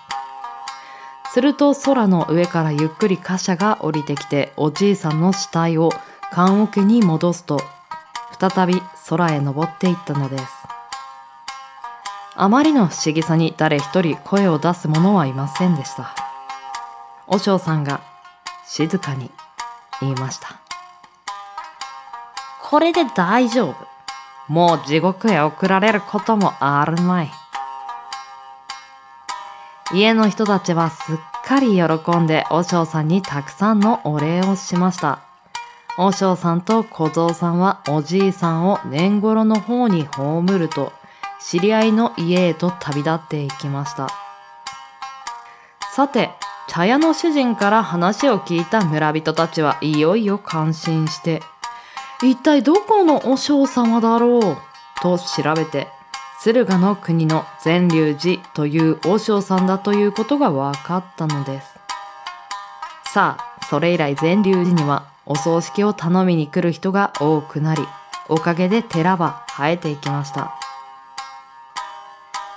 [1.33, 5.91] すると空の上からゆっくり貨車が降りてきておじいさんの死体を
[6.33, 7.61] 棺桶に戻すと
[8.41, 10.45] 再び空へ登っていったのです。
[12.35, 16.15] あまりの不思議さに誰一人声を出す者はいませんでした。
[17.27, 18.01] 和尚さんが
[18.67, 19.31] 静かに
[20.01, 20.66] 言いました。
[22.77, 23.75] これで大丈夫。
[24.49, 27.31] もう地獄へ送られることもあるまい。
[29.95, 35.21] 家の人たちはすっかり喜んで和尚さんにたくさんのお礼をしました。
[35.97, 40.93] 和尚さんと小僧さんはおじいさんを年頃の方に葬ると、
[41.41, 44.09] 知り合いの家へと旅立っていきました。
[45.95, 46.29] さて、
[46.69, 51.41] 茶屋の主人から話を聞いた村人たちはいよいよ感心して、
[52.23, 54.57] 一体どこの和尚様だろう
[55.03, 55.89] と調べて、
[56.41, 61.79] 駿河の国の善隆寺という和尚さんだということが分かったのです。
[63.13, 67.87] さあ、それ以来善隆寺にはお葬式を頼みに来る人が多くなり、
[68.29, 70.55] おかげで寺は生えていきました。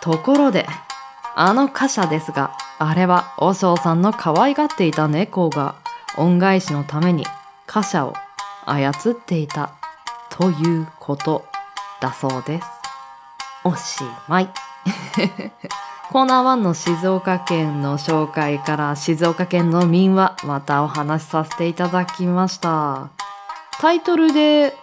[0.02, 0.68] ところで、
[1.36, 5.76] あの貨車ですが、あれは和尚さんの可愛がっていた猫が
[6.16, 7.26] 恩返しのために
[7.66, 8.14] 貨車を
[8.72, 9.72] 操っていた
[10.30, 11.46] ということ
[12.02, 12.68] だそうです。
[13.64, 14.50] おしまい。
[16.12, 23.10] コーナー1の静岡県の紹介から静岡県の民話またお話しさせていただきました。
[23.80, 24.76] タイトルで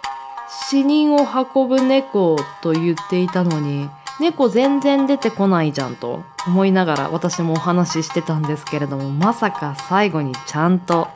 [0.69, 11.09] 死人を運ぶ猫と言っていたのに猫全然出てこないじゃんと思いながら私もお話ししてたんですけれどもまさか最後にちゃんと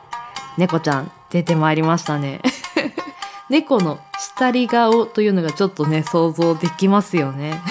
[0.57, 2.41] 猫ちゃん出てまいりましたね。
[3.51, 7.61] 猫の下り顔というのがちょっとね想像できますよね。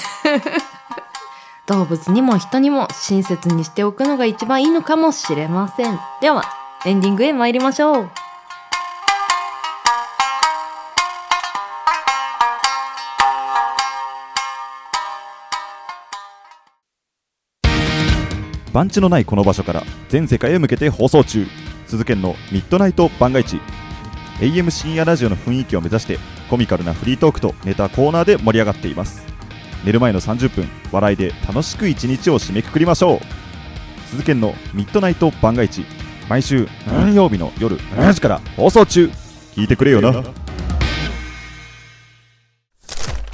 [1.67, 5.99] 動物にも人にも親切にしておくのが一番いいのかもしれません。
[6.21, 6.45] では、
[6.85, 8.11] エンディングへ参りましょう。
[18.75, 21.47] 番地のないこの場所から全世界へ向けて放送中
[21.87, 23.61] 鈴研のミッドナイト番外地
[24.41, 26.19] AM 深夜ラジオの雰囲気を目指して
[26.49, 29.23] コミカルなフリートークとネタコーナーで盛り上がっています。
[29.85, 33.21] 寝る前の30分笑いで楽しく一日を締めくくりましょう。
[34.09, 35.85] 鈴研のミッドナイト番外地
[36.29, 39.11] 毎週何曜日の夜7時から放送中。
[39.55, 40.25] 聞いてくれよな。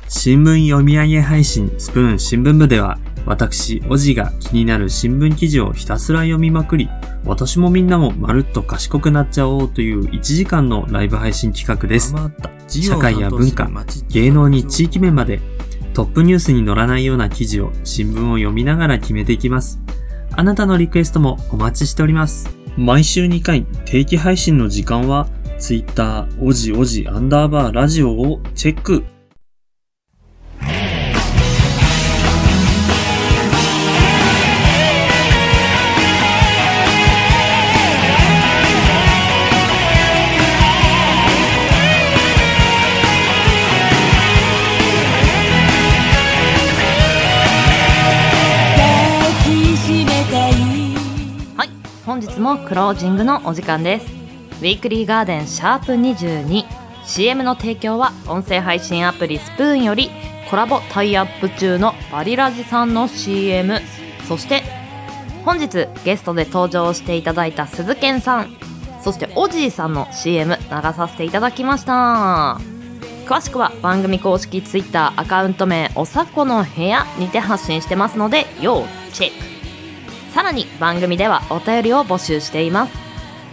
[0.09, 6.89] 新聞読み上げ配信スプーン新聞部では私、おじが気になる新聞記事をひたすら読みまくり、
[7.25, 12.15] 私もみんなもまるっと賢くなっちゃおうという1時間のライブ配信企画です。
[12.69, 13.69] 社会や文化、
[14.09, 15.41] 芸能に地域面まで
[15.93, 19.81] トップニュースに載らないような記事を新聞を読みながら決めていきます。
[20.33, 22.49] あなたのリクエストもお待ちしております。
[22.77, 25.27] 毎週2回定期配信の時間は
[25.59, 29.16] Twitter おじおじアンダーバーラジオをチェック。
[52.17, 54.07] 本日もクロージングのお時間です。
[54.07, 60.09] ウィークリーガーデンシャープ 22CM の提供は音声配信アプリスプーンより
[60.49, 63.81] コラボタイアップ中のバリラジさんの CM
[64.27, 64.63] そして
[65.45, 68.57] 本日ゲストで登場していただいた鈴賢さん。
[69.03, 72.59] そしておじいさんの CM 流させていただきました。
[73.27, 79.56] 詳しくは番組公式 Twitter アカウント名おさこの部屋にて発信してますので要チェック。
[80.37, 82.93] さらに番組ではお便りを募集しています。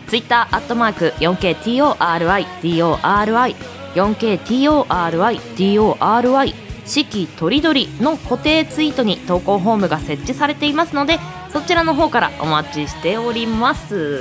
[0.08, 3.56] Twitter アットマーク 4KTORIDORI
[3.96, 6.54] 4KTORIDORI
[6.86, 11.20] 四季とりどりの固定ツイートに投稿フォームが設置されていますので
[11.54, 14.20] そちらの方からお待ちしております。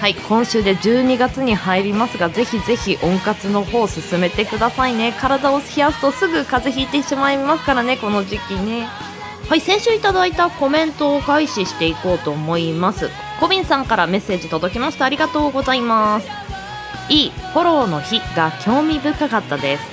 [0.00, 5.12] はい今週で12月に入りますがぜひぜひ温活の方進めてくださいね。
[5.20, 8.88] 体を冷やすとすぐ風邪ひいてしまいますからねこの時期ね。
[9.46, 13.10] はい先週いただいたコメントを開始していこうと思います。
[13.38, 15.04] コビンさんからメッセージ届きました。
[15.04, 16.28] ありがとうございます。
[17.10, 19.84] いいフォローの日が興味深かったです。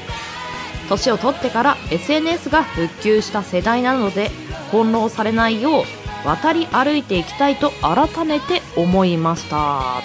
[0.88, 4.30] 年を取ってから SNS が復旧した世代なので
[4.72, 5.84] 翻弄されないよう
[6.26, 10.02] 渡り歩いていきたいと改めて思いました。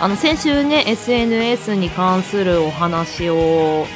[0.00, 3.86] あの先週ね SNS に関するお話を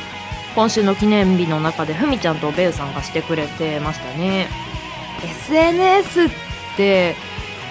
[0.56, 4.48] 今週の記念日の中でふみちゃんとベウさんがしてくれてましたね。
[5.22, 6.30] SNS っ
[6.76, 7.14] て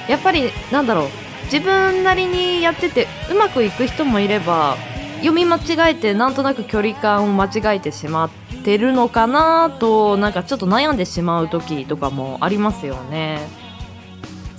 [0.08, 1.10] やっぱりなんだろう。
[1.46, 4.78] 自分なりにやっててうまくいく人もいれば
[5.18, 8.30] 読み間違えてなんとなく距離感を間違えてしまっ
[8.64, 13.65] てるのかなとなんかちょっと悩んでしまう時とかもありますよね。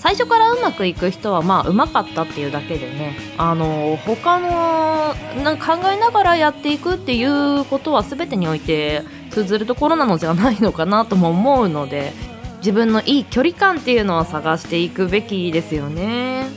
[0.07, 3.17] 最初からうまくいく人はまあうまかったっていうだけでね。
[3.39, 12.13] あの他のなんか考えながらやっていくっていうことは全てにおいて通ずるところなのじゃないのかなとも思うので
[12.59, 16.51] 自分のいい距離感っていうのを探していくべきですよね。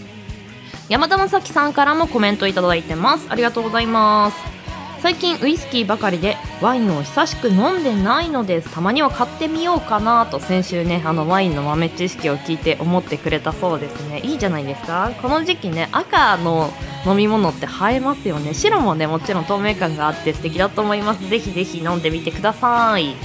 [0.87, 3.25] 山田正樹さんからもコメントいただいてます。
[3.29, 4.58] ありがとうございます。
[5.01, 8.69] 最近ウイスキーばかりでワインを久しく飲んでないのです。
[8.73, 14.19] たまには買ってみようかなと先週ねあのワインの豆知識を聞いて思ってくれたそうですね。
[14.19, 15.11] いいじゃないですか。
[15.21, 16.69] この時期ね赤の
[17.05, 18.53] 飲み物って映えますよね。
[18.53, 21.29] 白もねもちろん透明感があって素敵だと思います。
[21.29, 23.15] ぜひぜひ飲んでみてください。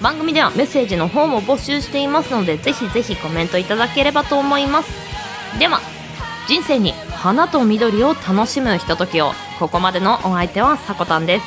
[0.00, 4.92] 番組ではメッセージの方も募集していますのでぜひぜひコメントいただければと思います。
[5.58, 5.80] では
[6.46, 9.32] 人生に花と緑を楽しむひとときを。
[9.58, 11.46] ここまでのお相手はさこたんです。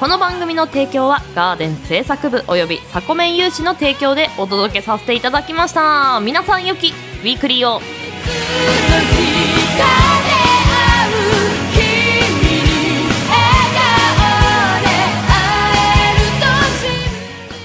[0.00, 6.20] この番組の提供はガーデン製作部およびサコメン有志の提供でお届けさせていただきました。
[6.20, 7.80] 皆さんよきウィークリーを。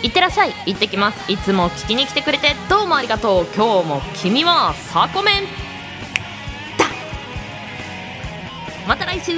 [0.01, 0.53] いってらっしゃい。
[0.65, 1.31] 行ってきます。
[1.31, 3.45] いつも聞きに来てくれてどうもありがとう。
[3.55, 5.68] 今日も君はサコメン。
[8.89, 9.33] また来週。